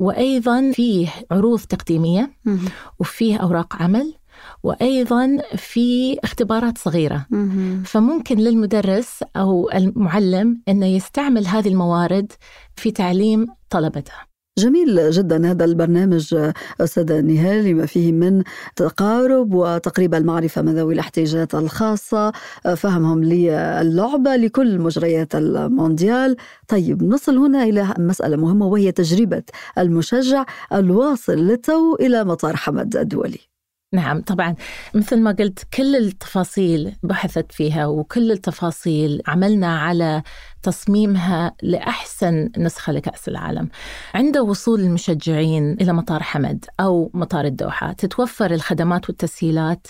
وأيضا 0.00 0.72
فيه 0.74 1.08
عروض 1.30 1.60
تقديمية 1.60 2.32
مم. 2.44 2.58
وفيه 2.98 3.36
أوراق 3.36 3.82
عمل. 3.82 4.14
وأيضا 4.62 5.38
في 5.56 6.18
اختبارات 6.24 6.78
صغيرة. 6.78 7.26
مم. 7.30 7.82
فممكن 7.86 8.36
للمدرس 8.36 9.24
أو 9.36 9.70
المعلم 9.74 10.62
أنه 10.68 10.86
يستعمل 10.86 11.46
هذه 11.46 11.68
الموارد 11.68 12.32
في 12.76 12.90
تعليم 12.90 13.46
طلبته. 13.70 14.12
جميل 14.58 15.10
جدا 15.10 15.50
هذا 15.50 15.64
البرنامج 15.64 16.36
أستاذة 16.80 17.20
نهال 17.20 17.64
لما 17.64 17.86
فيه 17.86 18.12
من 18.12 18.42
تقارب 18.76 19.54
وتقريب 19.54 20.14
المعرفة 20.14 20.62
من 20.62 20.74
ذوي 20.74 20.94
الاحتياجات 20.94 21.54
الخاصة. 21.54 22.32
فهمهم 22.76 23.24
للعبة 23.24 24.36
لكل 24.36 24.78
مجريات 24.78 25.34
المونديال. 25.34 26.36
طيب 26.68 27.02
نصل 27.02 27.38
هنا 27.38 27.62
إلى 27.62 27.94
مسألة 27.98 28.36
مهمة 28.36 28.66
وهي 28.66 28.92
تجربة 28.92 29.42
المشجع 29.78 30.44
الواصل 30.72 31.32
للتو 31.32 31.94
إلى 32.00 32.24
مطار 32.24 32.56
حمد 32.56 32.96
الدولي. 32.96 33.51
نعم 33.92 34.20
طبعا. 34.22 34.54
مثل 34.94 35.20
ما 35.20 35.32
قلت 35.32 35.66
كل 35.74 35.96
التفاصيل 35.96 36.92
بحثت 37.02 37.52
فيها 37.52 37.86
وكل 37.86 38.32
التفاصيل 38.32 39.22
عملنا 39.26 39.78
على 39.78 40.22
تصميمها 40.62 41.52
لأحسن 41.62 42.50
نسخة 42.58 42.92
لكأس 42.92 43.28
العالم. 43.28 43.68
عند 44.14 44.38
وصول 44.38 44.80
المشجعين 44.80 45.72
إلى 45.80 45.92
مطار 45.92 46.22
حمد 46.22 46.64
أو 46.80 47.10
مطار 47.14 47.44
الدوحة 47.44 47.92
تتوفر 47.92 48.50
الخدمات 48.54 49.08
والتسهيلات 49.08 49.86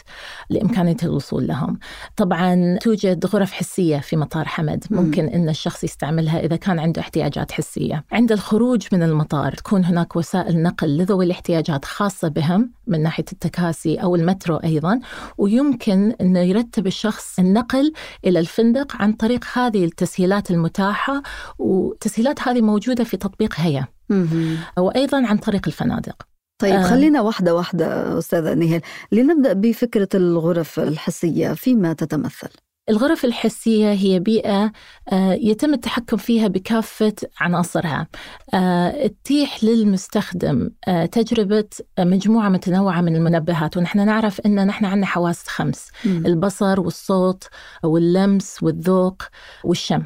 لإمكانية 0.50 0.96
الوصول 1.02 1.46
لهم. 1.46 1.78
طبعا 2.16 2.78
توجد 2.80 3.26
غرف 3.26 3.52
حسية 3.52 3.98
في 3.98 4.16
مطار 4.16 4.44
حمد 4.44 4.84
ممكن 4.90 5.24
أن 5.28 5.48
الشخص 5.48 5.84
يستعملها 5.84 6.40
إذا 6.40 6.56
كان 6.56 6.78
عنده 6.78 7.00
احتياجات 7.00 7.52
حسية. 7.52 8.04
عند 8.12 8.32
الخروج 8.32 8.86
من 8.92 9.02
المطار 9.02 9.52
تكون 9.54 9.84
هناك 9.84 10.16
وسائل 10.16 10.62
نقل 10.62 10.96
لذوي 10.96 11.24
الاحتياجات 11.24 11.84
خاصة 11.84 12.28
بهم 12.28 12.70
من 12.86 13.02
ناحية 13.02 13.24
التكاسي 13.32 13.96
أو 13.96 14.16
المترو 14.16 14.56
أيضا 14.56 15.00
ويمكن 15.38 16.14
أنه 16.20 16.40
يرتب 16.40 16.86
الشخص 16.86 17.38
النقل 17.38 17.92
إلى 18.24 18.38
الفندق 18.38 18.96
عن 18.96 19.12
طريق 19.12 19.44
هذه 19.52 19.84
التسهيلات 19.84 20.50
المتاحة 20.62 21.22
والتسهيلات 21.58 22.48
هذه 22.48 22.60
موجودة 22.60 23.04
في 23.04 23.16
تطبيق 23.16 23.54
هيا. 23.56 23.86
وأيضا 24.78 25.26
عن 25.26 25.38
طريق 25.38 25.62
الفنادق. 25.66 26.22
طيب 26.58 26.74
آه. 26.74 26.82
خلينا 26.82 27.20
واحدة 27.20 27.54
واحدة 27.54 28.18
أستاذة 28.18 28.54
نهال 28.54 28.80
لنبدأ 29.12 29.52
بفكرة 29.52 30.08
الغرف 30.14 30.80
الحسية 30.80 31.52
فيما 31.52 31.92
تتمثل؟ 31.92 32.48
الغرف 32.88 33.24
الحسية 33.24 33.92
هي 33.92 34.20
بيئة 34.20 34.72
آه، 35.12 35.32
يتم 35.32 35.74
التحكم 35.74 36.16
فيها 36.16 36.48
بكافة 36.48 37.14
عناصرها. 37.40 38.06
آه، 38.54 39.06
تتيح 39.06 39.64
للمستخدم 39.64 40.70
آه، 40.88 41.06
تجربة 41.06 41.68
مجموعة 41.98 42.48
متنوعة 42.48 43.00
من 43.00 43.16
المنبهات. 43.16 43.76
ونحن 43.76 44.06
نعرف 44.06 44.40
أن 44.40 44.66
نحن 44.66 44.84
عندنا 44.84 45.06
حواس 45.06 45.48
خمس. 45.48 45.88
البصر 46.06 46.80
والصوت 46.80 47.48
واللمس 47.84 48.62
والذوق 48.62 49.22
والشم. 49.64 50.02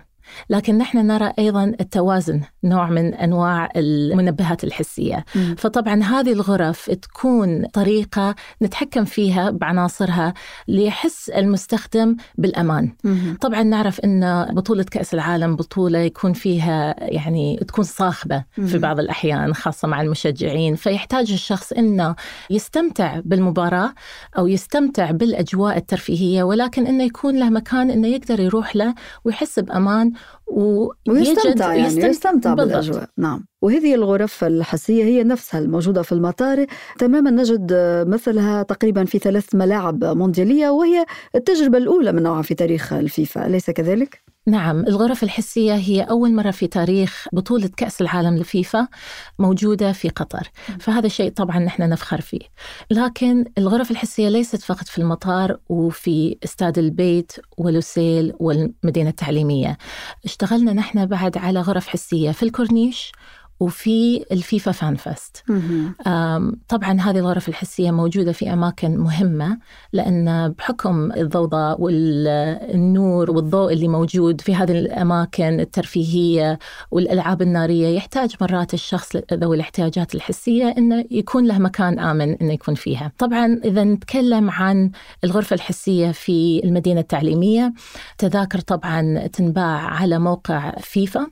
لكن 0.50 0.78
نحن 0.78 0.98
نرى 0.98 1.32
أيضا 1.38 1.64
التوازن 1.80 2.40
نوع 2.64 2.90
من 2.90 3.14
أنواع 3.14 3.68
المنبهات 3.76 4.64
الحسية. 4.64 5.24
فطبعا 5.56 6.02
هذه 6.02 6.32
الغرف 6.32 6.90
تكون 6.90 7.66
طريقة 7.66 8.34
نتحكم 8.62 9.04
فيها 9.04 9.50
بعناصرها 9.50 10.34
ليحس 10.68 11.30
المستخدم 11.30 12.16
بالأمان 12.38 12.92
مم. 13.04 13.36
طبعا 13.40 13.62
نعرف 13.62 14.00
أن 14.00 14.46
بطولة 14.54 14.82
كأس 14.82 15.14
العالم 15.14 15.56
بطولة 15.56 15.98
يكون 15.98 16.32
فيها 16.32 16.94
يعني 16.98 17.56
تكون 17.68 17.84
صاخبة 17.84 18.44
في. 18.54 18.78
بعض 18.78 19.00
الأحيان 19.00 19.54
خاصة 19.54 19.88
مع 19.88 20.02
المشجعين 20.02 20.74
فيحتاج 20.74 21.32
الشخص 21.32 21.72
أنه 21.72 22.14
يستمتع 22.50 23.20
بالمباراة 23.24 23.92
أو 24.38 24.46
يستمتع 24.46 25.10
بالأجواء 25.10 25.76
الترفيهية 25.76 26.42
ولكن 26.42 26.86
أنه 26.86 27.04
يكون 27.04 27.36
له 27.38 27.50
مكان 27.50 27.90
أنه 27.90 28.08
يقدر 28.08 28.40
يروح 28.40 28.76
له 28.76 28.94
ويحس 29.24 29.58
بأمان 29.58 30.12
ويجد 30.46 30.92
ويستمتع 31.08 31.74
يعني 31.74 31.88
يستمتع- 31.88 32.04
يستمتع 32.08 32.54
بالضبط. 32.54 32.68
بالأجواء. 32.76 33.08
نعم. 33.18 33.44
وهذه 33.62 33.94
الغرف 33.94 34.44
الحسية 34.44 35.04
هي 35.04 35.24
نفسها 35.24 35.60
الموجودة 35.60 36.02
في 36.02 36.12
المطار. 36.12 36.66
تماما 36.98 37.30
نجد 37.30 37.72
مثلها 38.08 38.62
تقريبا 38.62 39.04
في 39.04 39.18
ثلاث 39.18 39.54
ملاعب 39.54 40.04
مونديالية 40.04 40.68
وهي 40.68 41.06
التجربة 41.34 41.78
الأولى 41.78 42.12
من 42.12 42.22
نوعها 42.22 42.42
في 42.42 42.54
تاريخ 42.54 42.92
الفيفا. 42.92 43.46
أليس 43.46 43.70
كذلك؟ 43.70 44.25
نعم 44.48 44.80
الغرف 44.80 45.22
الحسية 45.22 45.74
هي 45.74 46.02
أول 46.02 46.34
مرة 46.34 46.50
في 46.50 46.66
تاريخ 46.66 47.28
بطولة 47.32 47.70
كأس 47.76 48.00
العالم 48.00 48.36
لفيفا 48.36 48.88
موجودة 49.38 49.92
في 49.92 50.08
قطر. 50.08 50.50
فهذا 50.80 51.08
شيء 51.08 51.30
طبعا 51.32 51.58
نحن 51.58 51.88
نفخر 51.88 52.20
فيه. 52.20 52.40
لكن 52.90 53.44
الغرف 53.58 53.90
الحسية 53.90 54.28
ليست 54.28 54.62
فقط 54.62 54.88
في 54.88 54.98
المطار 54.98 55.58
وفي 55.68 56.36
استاد 56.44 56.78
البيت 56.78 57.32
ولوسيل 57.58 58.32
والمدينة 58.40 59.10
التعليمية. 59.10 59.78
اشتغلنا 60.24 60.72
نحن 60.72 61.06
بعد 61.06 61.38
على 61.38 61.60
غرف 61.60 61.86
حسية 61.86 62.30
في 62.30 62.42
الكورنيش 62.42 63.12
وفي 63.60 64.24
الفيفا 64.32 64.72
fan 64.72 64.96
fest 64.96 65.44
طبعا 66.68 67.00
هذه 67.00 67.18
الغرف 67.18 67.48
الحسية 67.48 67.90
موجودة 67.90 68.32
في 68.32 68.52
أماكن 68.52 68.96
مهمة 68.96 69.58
لأن 69.92 70.54
بحكم 70.58 71.12
الضوضاء 71.12 71.80
والنور 71.80 73.30
والضوء 73.30 73.72
اللي 73.72 73.88
موجود 73.88 74.40
في 74.40 74.54
هذه 74.54 74.72
الأماكن 74.72 75.60
الترفيهية 75.60 76.58
والألعاب 76.90 77.42
النارية 77.42 77.96
يحتاج 77.96 78.34
مرات 78.40 78.74
الشخص 78.74 79.16
ذوي 79.32 79.56
الاحتياجات 79.56 80.14
الحسية 80.14 80.74
أنه 80.78 81.04
يكون 81.10 81.46
له 81.46 81.58
مكان 81.58 81.98
آمن 81.98 82.34
أنه 82.34 82.52
يكون 82.52 82.74
فيها. 82.74 83.12
طبعا 83.18 83.60
إذا 83.64 83.84
نتكلم 83.84 84.50
عن 84.50 84.90
الغرفة 85.24 85.54
الحسية 85.54 86.10
في 86.10 86.60
المدينة 86.64 87.00
التعليمية 87.00 87.72
تذاكر 88.18 88.60
طبعا 88.60 89.26
تنباع 89.26 89.80
على 89.80 90.18
موقع 90.18 90.70
فيفا 90.80 91.26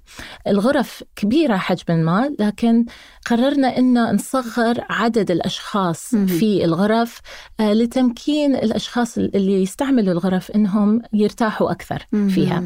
الغرف 0.47 1.05
كبيرة 1.17 1.57
حجما 1.57 1.97
ما 1.97 2.14
لكن 2.39 2.85
قررنا 3.27 3.79
أن 3.79 4.15
نصغر 4.15 4.85
عدد 4.91 5.31
الأشخاص 5.31 6.15
في 6.39 6.65
الغرف 6.65 7.21
آه، 7.61 7.73
لتمكين 7.73 8.57
الأشخاص 8.57 9.19
اللي 9.19 9.63
يستعملوا 9.63 10.13
الغرف 10.13 10.51
أنهم 10.51 11.03
يرتاحوا 11.13 11.71
أكثر 11.71 12.07
فيها. 12.29 12.63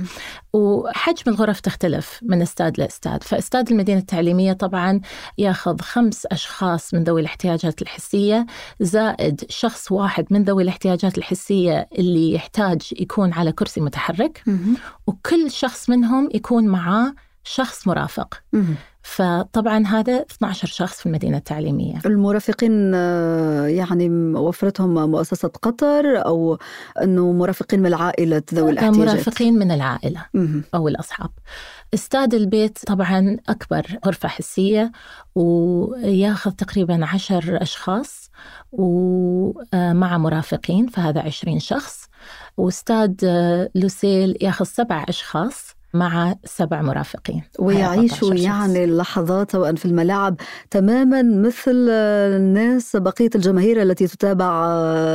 وحجم 0.52 1.22
الغرف 1.32 1.60
تختلف 1.60 2.20
من 2.22 2.42
استاد 2.42 2.78
لاستاد 2.78 3.22
فاستاد 3.22 3.70
المدينة 3.70 3.98
التعليمية 4.00 4.52
طبعا 4.52 5.00
ياخذ 5.38 5.80
خمس 5.80 6.26
أشخاص 6.26 6.94
من 6.94 7.04
ذوي 7.04 7.20
الاحتياجات 7.20 7.82
الحسية 7.82 8.46
زائد 8.80 9.44
شخص 9.48 9.92
واحد 9.92 10.26
من 10.30 10.42
ذوي 10.44 10.62
الاحتياجات 10.62 11.18
الحسية 11.18 11.88
اللي 11.98 12.32
يحتاج 12.34 12.82
يكون 13.00 13.32
على 13.32 13.52
كرسي 13.52 13.80
متحرك 13.80 14.42
وكل 15.06 15.50
شخص 15.50 15.90
منهم 15.90 16.28
يكون 16.34 16.66
معاه 16.66 17.14
شخص 17.44 17.86
مرافق. 17.88 18.42
فطبعا 19.08 19.86
هذا 19.86 20.22
12 20.22 20.68
شخص 20.68 21.00
في 21.00 21.06
المدينة 21.06 21.36
التعليمية. 21.36 21.98
المرافقين 22.06 22.92
آه، 22.94 23.66
يعني 23.66 24.08
وفرتهم 24.34 25.10
مؤسسة 25.10 25.48
قطر 25.48 26.26
أو 26.26 26.58
أنه 27.02 27.32
مرافقين 27.32 27.80
من 27.80 27.86
العائلة 27.86 28.42
ذوي 28.54 28.70
الاحتياجات؟ 28.70 28.98
مرافقين 28.98 29.54
من 29.54 29.70
العائلة 29.70 30.26
أو 30.74 30.88
الأصحاب. 30.88 31.30
استاد 31.94 32.34
البيت 32.34 32.78
طبعا 32.86 33.36
أكبر 33.48 33.86
غرفة 34.06 34.28
حسية 34.28 34.92
وياخذ 35.34 36.50
تقريبا 36.50 37.06
عشر 37.06 37.58
أشخاص 37.62 38.30
ومع 38.72 40.18
مرافقين 40.18 40.86
فهذا 40.86 41.20
عشرين 41.20 41.58
شخص. 41.58 42.08
واستاد 42.56 43.24
لوسيل 43.74 44.36
ياخذ 44.40 44.64
سبع 44.64 45.04
أشخاص. 45.08 45.77
مع 45.94 46.34
سبع 46.44 46.82
مرافقين. 46.82 47.42
ويعيشوا 47.58 48.34
يعني 48.34 48.84
اللحظات 48.84 49.52
سواء 49.52 49.74
في 49.74 49.84
الملاعب 49.84 50.36
تماما 50.70 51.22
مثل 51.22 51.88
الناس 51.88 52.96
بقية 52.96 53.30
الجماهير 53.34 53.82
التي 53.82 54.06
تتابع 54.06 54.66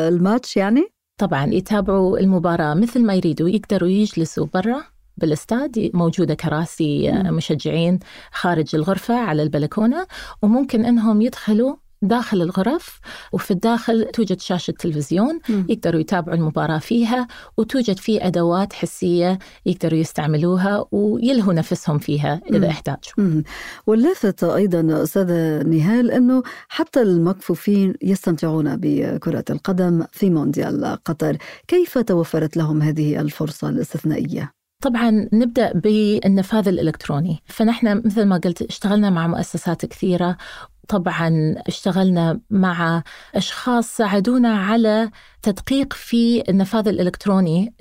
الماتش 0.07 0.57
يعني؟ 0.57 0.87
طبعا 1.17 1.53
يتابعوا 1.53 2.19
المباراة 2.19 2.73
مثل 2.73 3.05
ما 3.05 3.13
يريدوا 3.13 3.49
يقدروا 3.49 3.89
يجلسوا 3.89 4.47
برا 4.53 4.83
بالاستاد 5.17 5.91
موجودة 5.93 6.33
كراسي 6.33 7.11
مشجعين 7.11 7.99
خارج 8.31 8.75
الغرفة 8.75 9.15
على 9.15 9.43
البلكونة 9.43 10.07
وممكن 10.41 10.85
أنهم 10.85 11.21
يدخلوا 11.21 11.75
داخل 12.03 12.41
الغرف 12.41 12.99
وفي 13.31 13.51
الداخل 13.51 14.05
توجد 14.13 14.39
شاشة 14.39 14.71
تلفزيون 14.71 15.39
م. 15.49 15.63
يقدروا 15.69 16.01
يتابعوا 16.01 16.37
المباراة 16.37 16.77
فيها 16.77 17.27
وتوجد 17.57 17.97
في 17.97 18.27
أدوات 18.27 18.73
حسية 18.73 19.39
يقدروا 19.65 19.99
يستعملوها 19.99 20.85
ويلهوا 20.91 21.53
نفسهم 21.53 21.97
فيها 21.97 22.41
إذا 22.53 22.67
احتاجوا. 22.67 23.41
واللافت 23.87 24.43
أيضا 24.43 25.03
أستاذة 25.03 25.63
نهال 25.63 26.11
أنه 26.11 26.43
حتى 26.69 27.01
المكفوفين 27.01 27.93
يستمتعون 28.01 28.75
بكرة 28.75 29.45
القدم 29.49 30.03
في 30.11 30.29
مونديال 30.29 30.97
قطر. 31.05 31.37
كيف 31.67 31.97
توفرت 31.97 32.57
لهم 32.57 32.81
هذه 32.81 33.19
الفرصة 33.19 33.69
الاستثنائية؟ 33.69 34.51
طبعا 34.81 35.29
نبدأ 35.33 35.73
بالنفاذ 35.73 36.67
الإلكتروني. 36.67 37.39
فنحن 37.45 38.01
مثل 38.05 38.23
ما 38.23 38.37
قلت 38.37 38.61
اشتغلنا 38.61 39.09
مع 39.09 39.27
مؤسسات 39.27 39.85
كثيرة 39.85 40.37
طبعا 40.87 41.55
اشتغلنا 41.67 42.39
مع 42.49 43.03
أشخاص 43.35 43.97
ساعدونا 43.97 44.57
على 44.57 45.09
تدقيق 45.41 45.93
في 45.93 46.43
النفاذ 46.49 46.87
الإلكتروني 46.87 47.73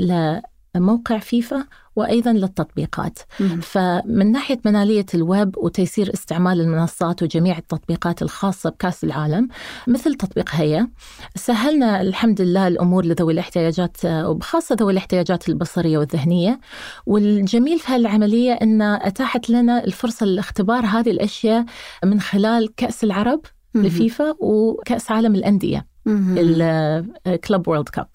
لموقع 0.76 1.19
فيفا 1.19 1.64
وأيضا 1.97 2.33
للتطبيقات. 2.33 3.19
مم. 3.41 3.61
فمن 3.62 4.33
ناحية 4.33 4.61
منالية 4.64 5.07
الويب 5.14 5.57
وتيسير 5.59 6.14
استعمال 6.14 6.61
المنصات 6.61 7.23
وجميع 7.23 7.59
التطبيقات 7.59 8.23
الخاصة 8.23 8.71
بكأس 8.71 9.05
العالم 9.05 9.49
مثل 9.87 10.14
تطبيق 10.14 10.50
هيا 10.50 10.88
سهلنا 11.37 12.00
الحمد 12.00 12.41
لله 12.41 12.69
الأمور 12.69 13.05
لذوي 13.05 13.33
الاحتياجات 13.33 13.97
وبخاصه 14.05 14.76
ذوي 14.81 14.93
الاحتياجات 14.93 15.49
البصرية 15.49 15.99
والذهنية. 15.99 16.61
والجميل 17.07 17.79
في 17.79 17.93
هالعملية 17.93 18.52
إن 18.52 18.83
أتاحت 18.83 19.50
لنا 19.50 19.85
الفرصة 19.85 20.26
لاختبار 20.26 20.87
هذه 20.87 21.11
الأشياء 21.11 21.64
من 22.05 22.21
خلال 22.21 22.75
كأس 22.75 23.05
العرب 23.05 23.40
لفيفا 23.75 24.35
وكأس 24.40 25.11
عالم 25.11 25.35
الأندية. 25.35 25.91
الكلب 26.07 27.69
وورلد 27.69 27.88
كاب 27.88 28.07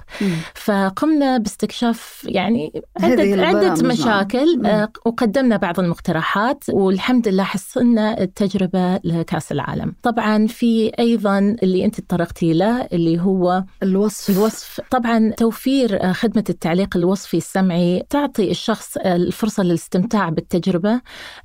فقمنا 0.55 1.37
باستكشاف 1.37 2.25
يعني 2.29 2.83
عدة, 2.99 3.45
عدة 3.45 3.87
مشاكل 3.87 4.57
مم. 4.57 4.87
وقدمنا 5.05 5.57
بعض 5.57 5.79
المقترحات 5.79 6.63
والحمد 6.69 7.27
لله 7.27 7.43
حصلنا 7.43 8.21
التجربة 8.21 8.99
لكأس 9.03 9.51
العالم. 9.51 9.95
طبعا 10.03 10.47
في 10.47 10.91
أيضا 10.99 11.39
اللي 11.63 11.85
أنت 11.85 12.01
تطرقتي 12.01 12.53
له 12.53 12.81
اللي 12.81 13.19
هو 13.19 13.63
الوصف. 13.83 14.37
الوصف. 14.37 14.81
طبعا 14.91 15.31
توفير 15.37 16.13
خدمة 16.13 16.43
التعليق 16.49 16.97
الوصفي 16.97 17.37
السمعي 17.37 18.03
تعطي 18.09 18.51
الشخص 18.51 18.97
الفرصة 18.97 19.63
للاستمتاع 19.63 20.29
بالتجربة 20.29 21.01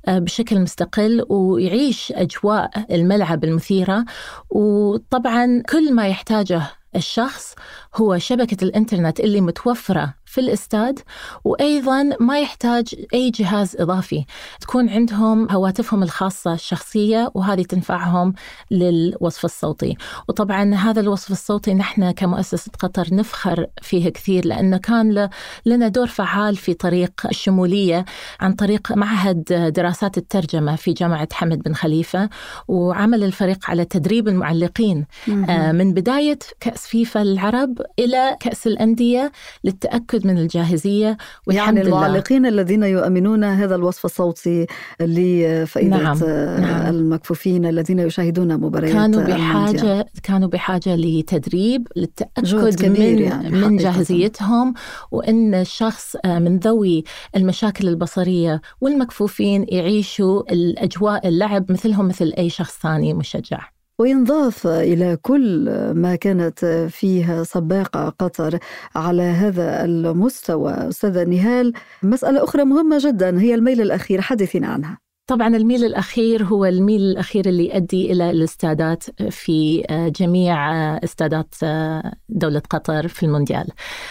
بشكل 0.07 0.59
مستقل 0.59 1.25
ويعيش 1.29 2.13
أجواء 2.15 2.71
الملعب 2.91 3.43
المثيرة. 3.43 4.05
وطبعا 4.49 5.63
كل 5.69 5.93
ما 5.93 6.07
يحتاج 6.07 6.32
يحتاجه 6.33 6.63
الشخص 6.95 7.55
هو 7.95 8.17
شبكة 8.17 8.63
الإنترنت 8.63 9.19
اللي 9.19 9.41
متوفرة. 9.41 10.13
في 10.33 10.41
الإستاد 10.41 10.99
وأيضا 11.43 12.09
ما 12.19 12.39
يحتاج 12.39 12.95
أي 13.13 13.29
جهاز 13.29 13.75
إضافي. 13.79 14.25
تكون 14.61 14.89
عندهم 14.89 15.51
هواتفهم 15.51 16.03
الخاصة 16.03 16.53
الشخصية 16.53 17.31
وهذه 17.33 17.61
تنفعهم 17.61 18.33
للوصف 18.71 19.45
الصوتي. 19.45 19.97
وطبعا 20.29 20.75
هذا 20.75 21.01
الوصف 21.01 21.31
الصوتي 21.31 21.73
نحن 21.73 22.11
كمؤسسة 22.11 22.71
قطر 22.79 23.07
نفخر 23.11 23.67
فيه 23.81 24.09
كثير 24.09 24.45
لأنه 24.45 24.77
كان 24.77 25.29
لنا 25.65 25.87
دور 25.87 26.07
فعال 26.07 26.55
في 26.55 26.73
طريق 26.73 27.11
الشمولية 27.29 28.05
عن 28.39 28.53
طريق 28.53 28.91
معهد 28.91 29.43
دراسات 29.75 30.17
الترجمة 30.17 30.75
في 30.75 30.93
جامعة 30.93 31.27
حمد 31.33 31.63
بن 31.63 31.73
خليفة 31.73 32.29
وعمل 32.67 33.23
الفريق 33.23 33.69
على 33.69 33.85
تدريب 33.85 34.27
المعلقين. 34.27 35.05
آه، 35.49 35.71
من 35.71 35.93
بداية 35.93 36.39
كأس 36.59 36.87
فيفا 36.87 37.21
العرب 37.21 37.81
إلى 37.99 38.37
كأس 38.39 38.67
الأندية 38.67 39.31
للتأكد 39.63 40.22
من 40.25 40.37
الجاهزية 40.37 41.17
والحمد 41.47 41.75
يعني 41.75 41.81
المعلقين 41.81 42.41
لله. 42.41 42.49
الذين 42.49 42.83
يؤمنون 42.83 43.43
هذا 43.43 43.75
الوصف 43.75 44.05
الصوتي 44.05 44.67
لفائدة 44.99 45.97
نعم. 45.97 46.17
نعم. 46.61 46.95
المكفوفين 46.95 47.65
الذين 47.65 47.99
يشاهدون 47.99 48.57
مباريات 48.57 48.93
كانوا 48.93 49.21
بحاجة 49.21 49.69
المونديال. 49.69 50.05
كانوا 50.23 50.47
بحاجة 50.47 50.95
لتدريب 50.95 51.87
للتأكد 51.95 52.85
من, 52.85 53.19
يعني 53.19 53.49
من 53.49 53.77
جاهزيتهم 53.77 54.73
وأن 55.11 55.53
الشخص 55.53 56.15
من 56.25 56.57
ذوي 56.57 57.03
المشاكل 57.35 57.87
البصرية 57.87 58.61
والمكفوفين 58.81 59.65
يعيشوا 59.69 60.53
الأجواء 60.53 61.27
اللعب 61.27 61.71
مثلهم 61.71 62.07
مثل 62.07 62.33
أي 62.37 62.49
شخص 62.49 62.79
ثاني 62.79 63.13
مشجع 63.13 63.72
وينضاف 63.99 64.67
إلى 64.67 65.17
كل 65.21 65.69
ما 65.95 66.15
كانت 66.15 66.65
فيه 66.89 67.43
سباقة 67.43 68.09
قطر 68.09 68.59
على 68.95 69.23
هذا 69.23 69.85
المستوى. 69.85 70.73
أستاذة 70.73 71.23
نهال 71.23 71.73
مسألة 72.03 72.43
أخرى 72.43 72.63
مهمة 72.65 72.97
جدا 73.01 73.39
هي 73.41 73.55
الميل 73.55 73.81
الأخير 73.81 74.21
حدثنا 74.21 74.67
عنها. 74.67 75.02
طبعا 75.27 75.47
الميل 75.47 75.85
الأخير 75.85 76.43
هو 76.43 76.65
الميل 76.65 77.01
الأخير 77.01 77.45
اللي 77.45 77.65
يؤدي 77.65 78.11
إلى 78.11 78.29
الاستادات 78.29 79.03
في 79.29 79.83
آه، 79.89 80.07
جميع 80.07 80.71
آه، 80.73 80.99
استادات 81.03 81.55
آه، 81.63 82.13
دولة 82.29 82.61
قطر 82.69 83.07
في 83.07 83.23
المونديال. 83.23 83.67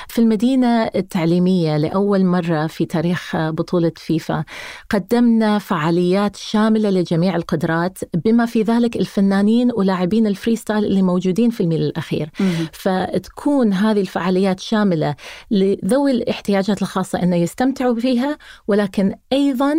في 0.08 0.18
المدينة 0.18 0.82
التعليمية 0.84 1.76
لأول 1.76 2.24
مرة 2.24 2.66
في 2.66 2.84
تاريخ 2.84 3.36
بطولة 3.36 3.92
فيفا 3.96 4.44
قدمنا 4.90 5.58
فعاليات 5.58 6.36
شاملة 6.36 6.90
لجميع 6.90 7.36
القدرات 7.36 7.98
بما 8.24 8.46
في 8.46 8.62
ذلك 8.62 8.96
الفنانين 8.96 9.70
ولاعبين 9.76 10.26
ال 10.26 10.32
freestyle 10.32 10.84
اللي 10.84 11.02
موجودين 11.02 11.50
في 11.50 11.60
الميل 11.62 11.82
الأخير. 11.82 12.30
فتكون 12.72 13.72
هذه 13.72 14.00
الفعاليات 14.00 14.60
شاملة 14.60 15.14
لذوي 15.50 16.10
الاحتياجات 16.10 16.82
الخاصة 16.82 17.22
أنه 17.22 17.36
يستمتعوا 17.36 17.94
فيها 17.94 18.38
ولكن 18.68 19.14
أيضا 19.32 19.74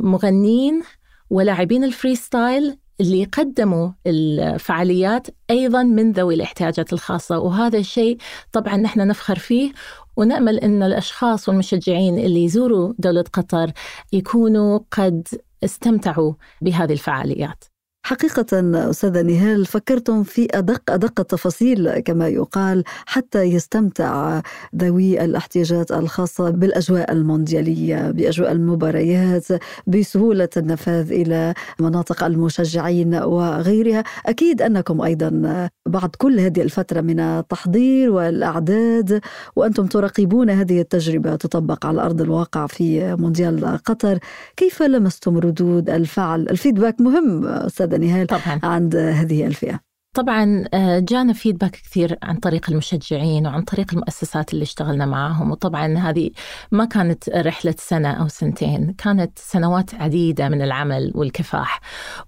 مغنين 0.00 0.82
ولاعبين 1.30 1.84
ال 1.84 2.16
freestyle 2.16 2.78
اللي 3.00 3.24
قدموا 3.24 3.90
الفعاليات 4.06 5.26
أيضا 5.50 5.82
من 5.82 6.12
ذوي 6.12 6.34
الاحتياجات 6.34 6.92
الخاصة 6.92 7.38
وهذا 7.38 7.78
الشيء 7.78 8.16
طبعا 8.52 8.76
نحن 8.76 9.06
نفخر 9.08 9.38
فيه 9.38 9.72
ونأمل 10.16 10.58
إن 10.58 10.82
الأشخاص 10.82 11.48
والمشجعين 11.48 12.18
اللي 12.18 12.44
يزوروا 12.44 12.92
دولة 12.98 13.24
قطر 13.32 13.72
يكونوا 14.12 14.80
قد 14.90 15.28
استمتعوا 15.64 16.34
بهذه 16.60 16.92
الفعاليات. 16.92 17.71
حقيقة 18.04 18.46
أستاذة 18.90 19.22
نهال 19.22 19.66
فكرتم 19.66 20.22
في 20.22 20.48
أدق 20.50 20.90
أدق 20.90 21.20
التفاصيل 21.20 21.98
كما 21.98 22.28
يقال 22.28 22.84
حتى 23.06 23.42
يستمتع 23.42 24.40
ذوي 24.76 25.24
الاحتياجات 25.24 25.92
الخاصة 25.92 26.50
بالأجواء 26.50 27.12
المونديالية 27.12 28.10
بأجواء 28.10 28.52
المباريات 28.52 29.46
بسهولة 29.86 30.48
النفاذ 30.56 31.12
إلى 31.12 31.54
مناطق 31.80 32.24
المشجعين 32.24 33.14
وغيرها. 33.14 34.04
أكيد 34.26 34.62
أنكم 34.62 35.00
أيضا 35.00 35.68
بعد 35.86 36.10
كل 36.18 36.40
هذه 36.40 36.62
الفترة 36.62 37.00
من 37.00 37.20
التحضير 37.20 38.10
والأعداد 38.10 39.20
وأنتم 39.56 39.86
تراقبون 39.86 40.50
هذه 40.50 40.80
التجربة 40.80 41.36
تطبق 41.36 41.86
على 41.86 42.02
أرض 42.02 42.20
الواقع 42.20 42.66
في 42.66 43.14
مونديال 43.14 43.78
قطر. 43.84 44.18
كيف 44.56 44.82
لمستم 44.82 45.38
ردود 45.38 45.90
الفعل؟ 45.90 46.40
الفيدباك 46.40 47.00
مهم 47.00 47.46
أستاذ 47.46 47.91
نهال 47.94 48.26
طبعا. 48.26 48.60
عند 48.62 48.96
هذه 48.96 49.46
الفئة. 49.46 49.80
طبعا 50.16 50.64
آه، 50.74 50.98
جانا 50.98 51.32
فيدباك 51.32 51.70
كثير 51.70 52.18
عن 52.22 52.36
طريق 52.36 52.70
المشجعين 52.70 53.46
وعن 53.46 53.62
طريق 53.62 53.94
المؤسسات 53.94 54.52
اللي 54.52 54.62
اشتغلنا 54.62 55.06
معاهم. 55.06 55.50
وطبعا 55.50 55.98
هذه 55.98 56.30
ما 56.72 56.84
كانت 56.84 57.28
رحلة 57.28 57.74
سنة 57.78 58.10
أو 58.10 58.28
سنتين 58.28 58.92
كانت 58.92 59.38
سنوات 59.38 59.94
عديدة 59.94 60.48
من 60.48 60.62
العمل 60.62 61.12
والكفاح. 61.14 61.80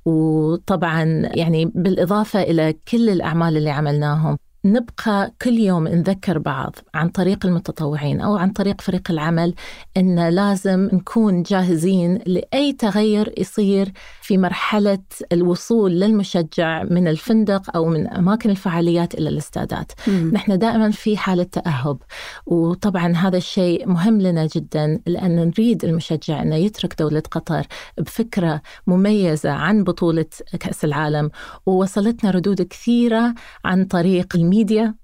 وطبعا 0.04 1.04
يعني 1.34 1.64
بالإضافة 1.74 2.42
إلى 2.42 2.74
كل 2.88 3.10
الأعمال 3.10 3.56
اللي 3.56 3.70
عملناهم 3.70 4.38
نبقى 4.64 5.32
كل 5.42 5.52
يوم 5.58 5.88
نذكر 5.88 6.38
بعض 6.38 6.76
عن 6.94 7.08
طريق 7.08 7.46
المتطوعين 7.46 8.20
أو 8.20 8.36
عن 8.36 8.50
طريق 8.50 8.80
فريق 8.80 9.10
العمل 9.10 9.54
إن 9.96 10.28
لازم 10.28 10.88
نكون 10.92 11.42
جاهزين 11.42 12.18
لأي 12.26 12.72
تغير 12.72 13.34
يصير 13.38 13.92
في 14.22 14.38
مرحلة 14.38 14.98
الوصول 15.32 15.92
للمشجع 16.00 16.82
من 16.82 17.08
الفندق 17.08 17.76
أو 17.76 17.84
من 17.84 18.06
أماكن 18.08 18.50
الفعاليات 18.50 19.14
إلى 19.14 19.28
الاستادات. 19.28 19.92
مم. 20.08 20.30
نحن 20.34 20.58
دائما 20.58 20.90
في 20.90 21.16
حالة 21.16 21.42
تأهب 21.42 21.98
وطبعا 22.46 23.12
هذا 23.16 23.36
الشيء 23.36 23.88
مهم 23.88 24.20
لنا 24.20 24.46
جدا 24.46 25.00
لأن 25.06 25.36
نريد 25.36 25.84
المشجع 25.84 26.42
إنه 26.42 26.56
يترك 26.56 26.98
دولة 26.98 27.22
قطر 27.30 27.66
بفكرة 27.98 28.62
مميزة 28.86 29.50
عن 29.50 29.84
بطولة 29.84 30.26
كأس 30.60 30.84
العالم 30.84 31.30
ووصلتنا 31.66 32.30
ردود 32.30 32.62
كثيرة 32.62 33.34
عن 33.64 33.84
طريق 33.84 34.36
الميديا 34.36 34.53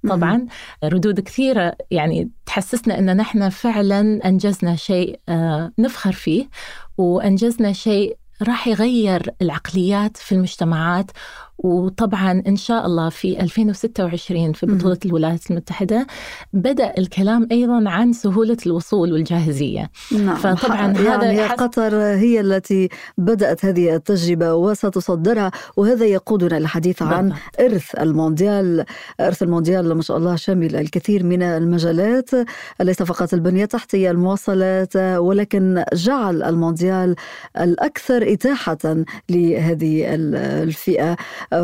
طبعا. 0.08 0.46
ردود 0.84 1.20
كثيرة 1.20 1.76
يعني 1.90 2.30
تحسسنا 2.46 2.98
أن 2.98 3.16
نحن 3.16 3.48
فعلا 3.48 4.28
أنجزنا 4.28 4.76
شيء 4.76 5.20
آه، 5.28 5.72
نفخر 5.78 6.12
فيه 6.12 6.48
وأنجزنا 6.98 7.72
شيء 7.72 8.16
راح 8.42 8.68
يغير 8.68 9.34
العقليات 9.42 10.16
في 10.16 10.32
المجتمعات 10.32 11.10
وطبعا 11.64 12.42
إن 12.46 12.56
شاء 12.56 12.86
الله 12.86 13.08
في 13.08 13.40
2026 13.40 14.52
في 14.52 14.66
بطولة 14.66 14.98
الولايات 15.06 15.50
المتحدة 15.50 16.06
بدأ 16.52 16.94
الكلام 16.98 17.48
أيضا 17.52 17.90
عن 17.90 18.12
سهولة 18.12 18.56
الوصول 18.66 19.12
والجاهزية. 19.12 19.90
نعم. 20.12 20.34
فطبعا 20.34 20.86
هذا 20.96 21.32
يعني 21.32 21.54
قطر 21.54 21.96
هي 21.96 22.40
التي 22.40 22.88
بدأت 23.18 23.64
هذه 23.64 23.94
التجربة 23.94 24.54
وستصدرها 24.54 25.50
وهذا 25.76 26.04
يقودنا 26.04 26.58
للحديث 26.58 27.02
عن 27.02 27.32
إرث 27.60 27.94
المونديال. 27.94 28.84
إرث 29.20 29.42
المونديال 29.42 29.94
ما 29.94 30.02
شاء 30.02 30.16
الله 30.16 30.36
شامل 30.36 30.76
الكثير 30.76 31.24
من 31.24 31.42
المجالات 31.42 32.30
ليس 32.80 33.02
فقط 33.02 33.34
البنية 33.34 33.64
التحتية 33.64 34.10
المواصلات 34.10 34.96
ولكن 34.96 35.84
جعل 35.94 36.42
المونديال 36.42 37.16
الأكثر 37.60 38.32
إتاحة 38.32 39.04
لهذه 39.30 40.04
الفئة. 40.08 41.16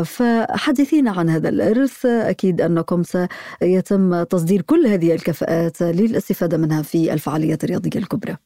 فحدثينا 0.05 1.11
عن 1.11 1.29
هذا 1.29 1.49
الإرث. 1.49 2.05
أكيد 2.05 2.61
أنكم 2.61 3.03
سيتم 3.03 4.23
تصدير 4.23 4.61
كل 4.61 4.87
هذه 4.87 5.13
الكفاءات 5.15 5.81
للاستفادة 5.81 6.57
منها 6.57 6.81
في 6.81 7.13
الفعاليات 7.13 7.63
الرياضية 7.63 7.99
الكبرى. 7.99 8.37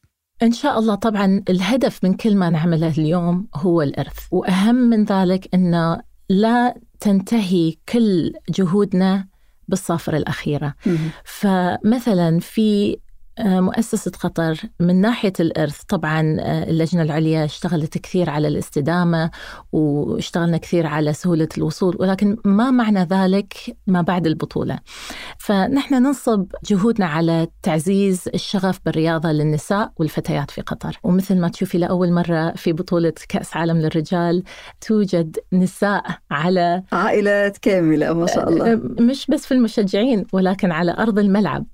إن 0.43 0.51
شاء 0.51 0.79
الله 0.79 0.95
طبعا 0.95 1.43
الهدف 1.49 2.03
من 2.03 2.13
كل 2.13 2.35
ما 2.35 2.49
نعمله 2.49 2.91
اليوم 2.97 3.47
هو 3.55 3.81
الإرث 3.81 4.19
وأهم 4.31 4.75
من 4.75 5.05
ذلك 5.05 5.47
أنه 5.53 6.01
لا 6.29 6.75
تنتهي 6.99 7.75
كل 7.89 8.33
جهودنا 8.49 9.27
بالصافرة 9.67 10.17
الأخيرة. 10.17 10.75
فمثلا 11.25 12.39
في 12.39 12.97
مؤسسة 13.43 14.11
قطر 14.11 14.61
من 14.79 15.01
ناحية 15.01 15.33
الإرث 15.39 15.81
طبعا 15.83 16.37
آه، 16.39 16.63
اللجنة 16.69 17.01
العليا 17.01 17.45
اشتغلت 17.45 17.97
كثير 17.97 18.29
على 18.29 18.47
الاستدامة 18.47 19.31
واشتغلنا 19.71 20.57
كثير 20.57 20.87
على 20.87 21.13
سهولة 21.13 21.47
الوصول 21.57 21.97
ولكن 21.99 22.37
ما 22.45 22.71
معنى 22.71 23.03
ذلك 23.03 23.53
ما 23.87 24.01
بعد 24.01 24.27
البطولة. 24.27 24.79
فنحن 25.37 25.93
ننصب 25.93 26.45
جهودنا 26.65 27.05
على 27.05 27.47
تعزيز 27.63 28.29
الشغف 28.33 28.79
بالرياضة 28.85 29.31
للنساء 29.31 29.91
والفتيات 29.97 30.51
في 30.51 30.61
قطر. 30.61 30.99
ومثل 31.03 31.39
ما 31.39 31.47
تشوفي 31.47 31.77
لأول 31.77 32.11
مرة 32.11 32.51
في 32.55 32.73
بطولة 32.73 33.13
كأس 33.29 33.57
عالم 33.57 33.77
للرجال 33.77 34.43
توجد 34.81 35.37
نساء 35.53 36.03
على 36.31 36.83
عائلات 36.91 37.57
كاملة 37.57 38.13
ما 38.13 38.27
شاء 38.27 38.49
الله. 38.49 38.73
آه، 38.73 38.81
مش 38.99 39.27
بس 39.27 39.45
في 39.45 39.53
المشجعين 39.53 40.25
ولكن 40.33 40.71
على 40.71 40.95
أرض 40.99 41.19
الملعب. 41.19 41.65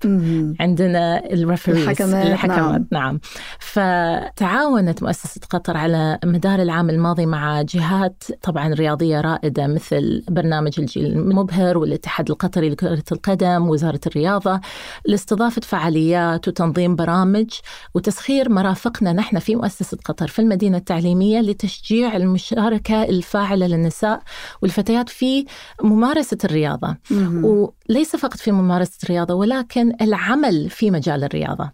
عندنا 0.60 1.32
الحكمات, 1.68 2.26
الحكمات 2.26 2.58
نعم. 2.60 2.86
نعم. 2.92 3.20
فتعاونت 3.60 5.02
مؤسسة 5.02 5.40
قطر 5.50 5.76
على 5.76 6.18
مدار 6.24 6.62
العام 6.62 6.90
الماضي 6.90 7.26
مع 7.26 7.62
جهات 7.62 8.24
طبعا 8.42 8.74
رياضية 8.74 9.20
رائدة 9.20 9.66
مثل 9.66 10.24
برنامج 10.28 10.72
الجيل 10.78 11.06
المبهر 11.06 11.78
والاتحاد 11.78 12.30
القطري 12.30 12.70
لكرة 12.70 13.04
القدم 13.12 13.68
وزارة 13.68 14.00
الرياضة 14.06 14.60
لاستضافة 15.06 15.60
فعاليات 15.60 16.48
وتنظيم 16.48 16.96
برامج 16.96 17.50
وتسخير 17.94 18.48
مرافقنا 18.48 19.12
نحن 19.12 19.38
في 19.38 19.56
مؤسسة 19.56 19.98
قطر 20.04 20.28
في 20.28 20.38
المدينة 20.38 20.78
التعليمية 20.78 21.40
لتشجيع 21.40 22.16
المشاركة 22.16 23.02
الفاعلة 23.02 23.66
للنساء 23.66 24.22
والفتيات 24.62 25.08
في 25.08 25.44
ممارسة 25.82 26.38
الرياضة. 26.44 26.96
وليس 27.44 28.16
فقط 28.16 28.36
في 28.36 28.52
ممارسة 28.52 28.98
الرياضة 29.04 29.34
ولكن 29.34 29.92
العمل 30.00 30.70
في 30.70 30.90
مجال 30.90 31.24
الرياضة. 31.24 31.37
الرياضة. 31.38 31.70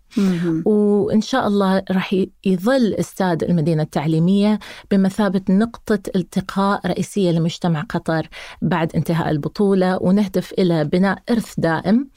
وإن 0.65 1.21
شاء 1.21 1.47
الله 1.47 1.83
راح 1.91 2.17
يظل 2.45 2.95
استاد 2.95 3.43
المدينة 3.43 3.83
التعليمية 3.83 4.59
بمثابة 4.91 5.41
نقطة 5.51 5.99
التقاء 6.17 6.87
رئيسية 6.87 7.31
لمجتمع 7.31 7.81
قطر 7.81 8.29
بعد 8.63 8.97
انتهاء 8.97 9.31
البطولة 9.31 9.99
ونهدف 10.03 10.53
إلى 10.59 10.85
بناء 10.85 11.19
إرث 11.31 11.55
دائم 11.59 12.09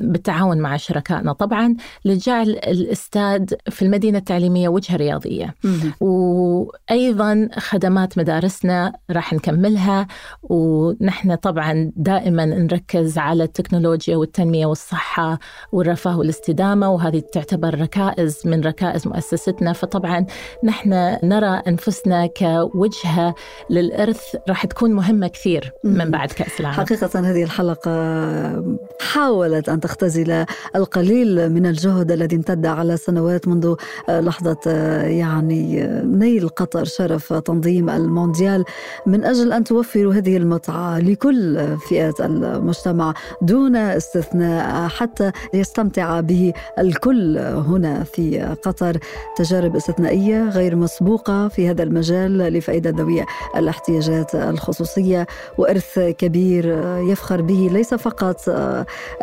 بالتعاون 0.00 0.58
مع 0.58 0.76
شركائنا. 0.76 1.32
طبعا 1.32 1.74
لجعل 2.04 2.48
الاستاد 2.50 3.54
في 3.70 3.82
المدينة 3.82 4.18
التعليمية 4.18 4.68
وجهة 4.68 4.96
رياضية. 4.96 5.54
وأيضا 6.00 7.48
خدمات 7.58 8.18
مدارسنا 8.18 8.92
راح 9.10 9.32
نكملها 9.32 10.06
ونحن 10.42 11.34
طبعا 11.34 11.92
دائما 11.96 12.44
نركز 12.44 13.18
على 13.18 13.44
التكنولوجيا 13.44 14.16
والتنمية 14.16 14.66
والصحة 14.66 15.38
والرفاه 15.72 16.18
والاستدامة 16.18 16.90
وهذه 16.96 17.22
تعتبر 17.32 17.80
ركائز 17.80 18.42
من 18.44 18.60
ركائز 18.64 19.06
مؤسستنا. 19.08 19.72
فطبعا 19.72 20.26
نحن 20.64 21.16
نرى 21.22 21.62
أنفسنا 21.68 22.26
كوجهة 22.26 23.34
للإرث 23.70 24.36
راح 24.48 24.66
تكون 24.66 24.92
مهمة 24.92 25.28
كثير 25.28 25.72
من 25.84 26.10
بعد 26.10 26.32
كأس 26.32 26.60
العالم. 26.60 26.76
حقيقة 26.76 27.20
هذه 27.20 27.42
الحلقة 27.42 28.76
حاولت 29.00 29.68
أن 29.68 29.80
تختزل 29.80 30.44
القليل 30.76 31.52
من 31.52 31.66
الجهد 31.66 32.12
الذي 32.12 32.36
امتد 32.36 32.66
على 32.66 32.96
سنوات 32.96 33.48
منذ 33.48 33.74
لحظة 34.08 34.70
يعني 35.02 35.86
نيل 36.04 36.48
قطر 36.48 36.84
شرف 36.84 37.32
تنظيم 37.32 37.90
المونديال. 37.90 38.64
من 39.06 39.24
أجل 39.24 39.52
أن 39.52 39.64
توفروا 39.64 40.14
هذه 40.14 40.36
المتعة 40.36 40.98
لكل 40.98 41.76
فئات 41.78 42.20
المجتمع 42.20 43.14
دون 43.42 43.76
استثناء 43.76 44.88
حتى 44.88 45.32
يستمتع 45.54 46.20
به 46.20 46.52
الكل 46.86 47.38
هنا 47.38 48.04
في 48.04 48.56
قطر 48.62 48.98
تجارب 49.36 49.76
استثنائية 49.76 50.48
غير 50.48 50.76
مسبوقة 50.76 51.48
في 51.48 51.70
هذا 51.70 51.82
المجال 51.82 52.38
لفائدة 52.38 52.90
ذوي 52.90 53.24
الاحتياجات 53.56 54.34
الخصوصية. 54.34 55.26
وإرث 55.58 55.98
كبير 55.98 56.78
يفخر 56.98 57.42
به 57.42 57.68
ليس 57.72 57.94
فقط 57.94 58.48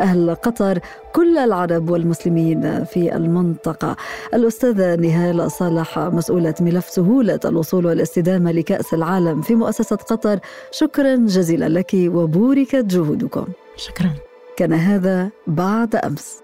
أهل 0.00 0.34
قطر 0.34 0.78
كل 1.12 1.38
العرب 1.38 1.90
والمسلمين 1.90 2.84
في 2.84 3.16
المنطقة. 3.16 3.96
الأستاذة 4.34 4.94
نهال 4.94 5.50
صالح 5.50 5.98
مسؤولة 5.98 6.54
ملف 6.60 6.88
سهولة 6.88 7.40
الوصول 7.44 7.86
والاستدامة 7.86 8.52
لكأس 8.52 8.94
العالم 8.94 9.42
في 9.42 9.54
مؤسسة 9.54 9.96
قطر. 9.96 10.38
شكرا 10.70 11.16
جزيلا 11.16 11.68
لك 11.68 11.90
وبوركت 11.94 12.84
جهودكم. 12.84 13.46
شكرا. 13.76 14.10
كان 14.56 14.72
هذا 14.72 15.30
بعد 15.46 15.96
أمس. 15.96 16.43